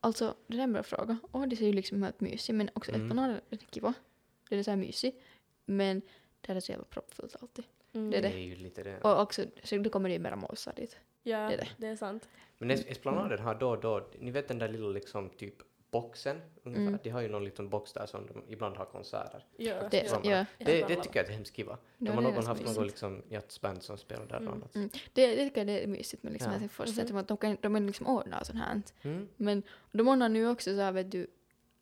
Alltså, 0.00 0.34
det 0.46 0.58
är 0.58 0.62
en 0.62 0.72
bra 0.72 0.82
fråga. 0.82 1.18
Ådis 1.32 1.60
är 1.60 1.66
ju 1.66 1.72
liksom 1.72 2.02
helt 2.02 2.20
mysig, 2.20 2.54
men 2.54 2.70
också 2.74 2.90
Mm. 2.92 3.06
Esplanad 3.06 3.40
är 3.50 3.58
kiva. 3.70 3.94
Den 4.48 4.58
är 4.58 4.62
så 4.62 4.70
här 4.70 4.76
mysig. 4.78 5.14
Men 5.66 6.00
där 6.40 6.50
är 6.50 6.54
det 6.54 6.60
så 6.60 6.72
jävla 6.72 6.84
proppfullt 6.84 7.36
alltid. 7.42 7.64
Det 7.92 7.98
är 7.98 8.02
Det 8.10 8.20
det. 8.20 8.28
är 8.34 8.38
ju 8.38 8.56
lite 8.56 8.82
det. 8.82 9.00
Och 9.00 9.20
också, 9.20 9.44
så 9.64 9.76
då 9.78 9.90
kommer 9.90 10.08
det 10.08 10.12
ju 10.12 10.18
mera 10.20 10.36
måsar 10.36 10.72
dit. 10.76 10.96
Ja, 11.22 11.38
Det 11.48 11.54
är 11.54 11.58
det. 11.58 11.68
det 11.76 11.86
är 11.86 11.96
sant. 11.96 12.28
Men 12.58 12.70
es- 12.70 12.86
Esplanaden 12.88 13.38
har 13.38 13.54
då 13.54 13.70
och 13.70 13.80
då, 13.80 14.08
ni 14.18 14.30
vet 14.30 14.48
den 14.48 14.58
där 14.58 14.68
lilla 14.68 14.88
liksom 14.88 15.30
typ 15.30 15.54
boxen 15.90 16.40
ungefär, 16.62 16.86
Mm. 16.86 16.98
de 17.02 17.10
har 17.10 17.20
ju 17.20 17.28
någon 17.28 17.44
liten 17.44 17.68
box 17.68 17.92
där 17.92 18.06
som 18.06 18.26
de 18.26 18.52
ibland 18.52 18.76
har 18.76 18.84
konserter. 18.84 19.44
Ja, 19.56 19.74
Det- 19.90 20.06
ja. 20.24 20.44
Det, 20.58 20.88
det 20.88 20.96
tycker 21.02 21.20
jag 21.20 21.28
är 21.28 21.32
hemskt 21.32 21.56
kiva. 21.56 21.78
De 21.98 22.06
Ja, 22.06 22.12
har 22.12 22.22
någon 22.22 22.46
haft 22.46 22.60
mysigt. 22.60 22.78
något 22.78 22.86
liksom 22.86 23.22
jazzband 23.28 23.82
som 23.82 23.98
spelar 23.98 24.26
där 24.26 24.36
Mm. 24.36 24.48
och 24.48 24.54
annat. 24.54 24.74
Mm. 24.74 24.90
Det, 25.12 25.26
det 25.26 25.44
tycker 25.44 25.60
jag 25.60 25.66
det 25.66 25.84
är 25.84 25.86
mysigt 25.86 26.22
med 26.22 26.32
liksom 26.32 26.52
Ja. 26.52 26.58
Helsingfors. 26.58 26.96
Mhm. 26.96 27.06
Mm. 27.06 27.16
Att 27.16 27.28
de, 27.28 27.36
kan, 27.36 27.56
de 27.60 27.76
är 27.76 27.80
liksom 27.80 28.06
ordnar 28.06 28.44
sånt 28.44 28.58
här. 28.58 28.82
Mm. 29.02 29.28
Men 29.36 29.62
de 29.92 30.08
ordnar 30.08 30.28
nu 30.28 30.48
också 30.48 30.74
så 30.74 30.80
här 30.80 30.92
vet 30.92 31.10
du, 31.10 31.26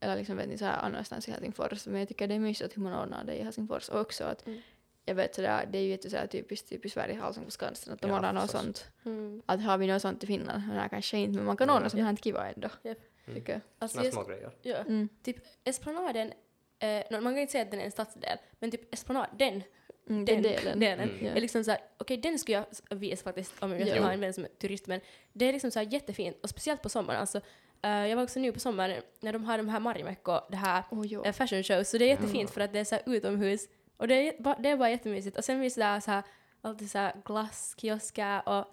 eller 0.00 0.16
liksom 0.16 0.36
vet 0.36 0.48
ni 0.48 0.58
så 0.58 0.64
här 0.64 0.78
annanstans 0.78 1.28
i 1.28 1.30
Helsingfors. 1.30 1.86
Men 1.86 1.98
jag 2.00 2.08
tycker 2.08 2.26
det 2.28 2.34
är 2.34 2.38
mysigt 2.38 2.76
hur 2.76 2.82
man 2.82 2.94
ordnar 3.02 3.24
det 3.24 3.34
i 3.36 3.42
Helsingfors. 3.44 3.88
Och 3.88 4.00
också 4.00 4.24
att 4.24 4.46
Mm. 4.46 4.60
jag 5.04 5.14
vet 5.14 5.34
sådär, 5.34 5.68
det 5.72 5.78
är 5.78 5.82
ju 5.82 5.88
jätte 5.88 6.10
så 6.10 6.16
här 6.16 6.26
typiskt 6.26 6.68
typ 6.68 6.84
i 6.86 6.88
Sverige, 6.88 7.20
på 7.44 7.50
Skansen, 7.50 7.92
att 7.94 8.00
de 8.00 8.08
Ja, 8.10 8.16
ordnar 8.16 8.32
något 8.32 8.50
sånt. 8.50 8.90
Mm. 9.04 9.42
Att 9.46 9.62
har 9.62 9.78
vi 9.78 9.86
något 9.86 10.02
sånt 10.02 10.24
i 10.24 10.26
Finland? 10.26 10.62
Nej, 10.68 10.88
kanske 10.90 11.18
inte, 11.18 11.36
men 11.36 11.44
man 11.46 11.56
kan 11.56 11.70
ordna 11.70 11.88
sånt 11.90 12.02
här 12.02 12.16
kiva 12.16 12.50
ändå. 12.50 12.68
Japp. 12.82 12.98
Mm. 13.26 13.40
Tycker 13.40 13.52
jag. 13.52 13.60
Alltså, 13.78 13.98
Såna 13.98 14.10
små 14.10 14.24
grejer. 14.24 14.50
ja. 14.62 14.76
Mm. 14.76 15.08
Typ 15.22 15.36
Esplanaden, 15.64 16.32
eh, 16.78 17.02
no, 17.10 17.20
man 17.20 17.32
kan 17.34 17.38
inte 17.38 17.52
säga 17.52 17.64
att 17.64 17.70
den 17.70 17.80
är 17.80 17.84
en 17.84 17.90
stadsdel, 17.90 18.38
men 18.58 18.70
typ 18.70 18.94
Esplanad, 18.94 19.26
den, 19.38 19.62
Mm, 20.08 20.24
den 20.24 20.42
den 20.42 20.42
delen. 20.42 20.80
delen 20.80 21.10
Mm. 21.10 21.26
Ja. 21.26 21.32
är 21.32 21.40
liksom 21.40 21.64
såhär, 21.64 21.80
okej 21.98 22.16
den 22.16 22.38
skulle 22.38 22.64
jag 22.88 22.96
visa 22.96 23.24
faktiskt 23.24 23.62
om 23.62 23.72
jag 23.72 23.88
Ja. 23.88 24.02
har 24.02 24.12
en 24.12 24.20
vän 24.20 24.32
som 24.34 24.44
är 24.44 24.48
turist, 24.48 24.86
men 24.86 25.00
det 25.32 25.44
är 25.44 25.52
liksom 25.52 25.70
såhär 25.70 25.86
jättefint, 25.92 26.36
och 26.42 26.48
speciellt 26.50 26.82
på 26.82 26.88
sommaren. 26.88 27.20
Alltså, 27.20 27.40
eh, 27.82 27.90
jag 28.06 28.16
var 28.16 28.22
också 28.22 28.40
nu 28.40 28.52
på 28.52 28.60
sommaren 28.60 29.02
när 29.20 29.32
de 29.32 29.44
har 29.44 29.58
de 29.58 29.68
här 29.68 29.80
Marimekko, 29.80 30.40
det 30.50 30.56
här 30.56 30.84
jo. 31.04 31.24
eh, 31.24 31.32
fashion 31.32 31.62
shows, 31.62 31.90
så 31.90 31.98
det 31.98 32.04
är 32.04 32.08
Ja. 32.08 32.14
jättefint 32.14 32.50
för 32.50 32.60
att 32.60 32.72
det 32.72 32.78
är 32.78 32.84
såhär 32.84 33.02
utomhus, 33.06 33.68
och 33.96 34.08
det 34.08 34.14
är, 34.14 34.62
det 34.62 34.68
är 34.70 34.76
bara 34.76 34.90
jättemysigt. 34.90 35.36
Och 35.38 35.44
sen 35.44 35.60
finns 35.60 35.74
det 35.74 35.80
där 35.80 36.00
såhär, 36.00 36.22
alltid 36.62 36.90
såhär 36.90 37.12
glasskiosker 37.24 38.48
och 38.48 38.64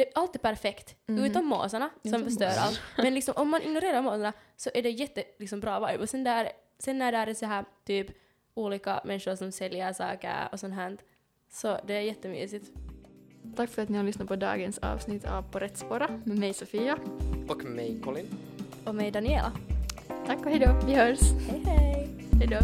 det 0.00 0.06
är 0.08 0.12
alltid 0.20 0.42
perfekt, 0.42 0.96
Mhm. 1.06 1.24
utom 1.24 1.46
måsarna 1.46 1.90
som 2.02 2.08
Utom 2.14 2.24
förstör 2.24 2.46
måsarna. 2.46 2.66
allt. 2.66 2.80
Men 2.96 3.14
liksom, 3.14 3.34
om 3.36 3.48
man 3.50 3.62
ignorerar 3.62 4.02
måsarna 4.02 4.32
så 4.56 4.70
är 4.74 4.82
det 4.82 4.90
jätte 4.90 5.24
liksom, 5.38 5.60
bra 5.60 5.86
vibe. 5.86 6.02
Och 6.02 6.08
sen, 6.08 6.24
där, 6.24 6.48
sen 6.78 6.98
när 6.98 7.12
det 7.12 7.18
är 7.18 7.34
så 7.34 7.46
här 7.46 7.64
typ 7.86 8.06
olika 8.54 9.00
människor 9.04 9.36
som 9.36 9.52
säljer 9.52 9.92
saker 9.92 10.48
och 10.52 10.60
sånt 10.60 10.74
här, 10.74 10.96
så 11.52 11.78
det 11.86 11.94
är 11.94 12.00
jättemysigt. 12.00 12.66
Tack 13.56 13.70
för 13.70 13.82
att 13.82 13.88
ni 13.88 13.96
har 13.96 14.04
lyssnat 14.04 14.28
på 14.28 14.36
dagens 14.36 14.78
avsnitt 14.78 15.24
av 15.24 15.42
På 15.42 15.58
rätt 15.58 15.78
spåra 15.78 16.08
med 16.24 16.38
mig 16.38 16.54
Sofia. 16.54 16.98
Och 17.48 17.64
mig 17.64 18.00
Colin. 18.04 18.26
Och 18.84 18.94
med 18.94 19.12
Daniela. 19.12 19.52
Tack 20.26 20.38
och 20.38 20.50
hejdå, 20.50 20.80
vi 20.86 20.94
hörs. 20.94 21.20
Hej 21.48 21.62
hej! 21.66 22.08
Hejdå. 22.38 22.58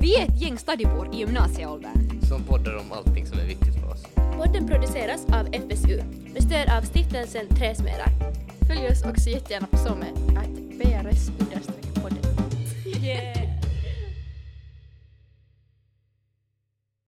Vi 0.00 0.16
är 0.16 0.24
ett 0.24 0.40
gäng 0.42 0.58
stadibor 0.58 1.14
i 1.14 1.18
gymnasieåldern. 1.18 2.20
Som 2.28 2.44
poddar 2.44 2.76
om 2.76 2.92
allting 2.92 3.26
som 3.26 3.38
är 3.38 3.44
viktigt. 3.46 3.74
Podden 4.38 4.66
produceras 4.66 5.26
av 5.32 5.46
FSU 5.52 6.02
med 6.34 6.42
stöd 6.42 6.68
av 6.78 6.82
stiftelsen 6.82 7.48
Träsmedar. 7.48 8.08
Följ 8.68 8.86
oss 8.86 9.02
också 9.04 9.30
jättegärna 9.30 9.66
på 9.66 9.76
Some, 9.76 10.06
att 10.36 10.48
PRS-podden. 10.78 11.62
Yeah. 13.04 13.37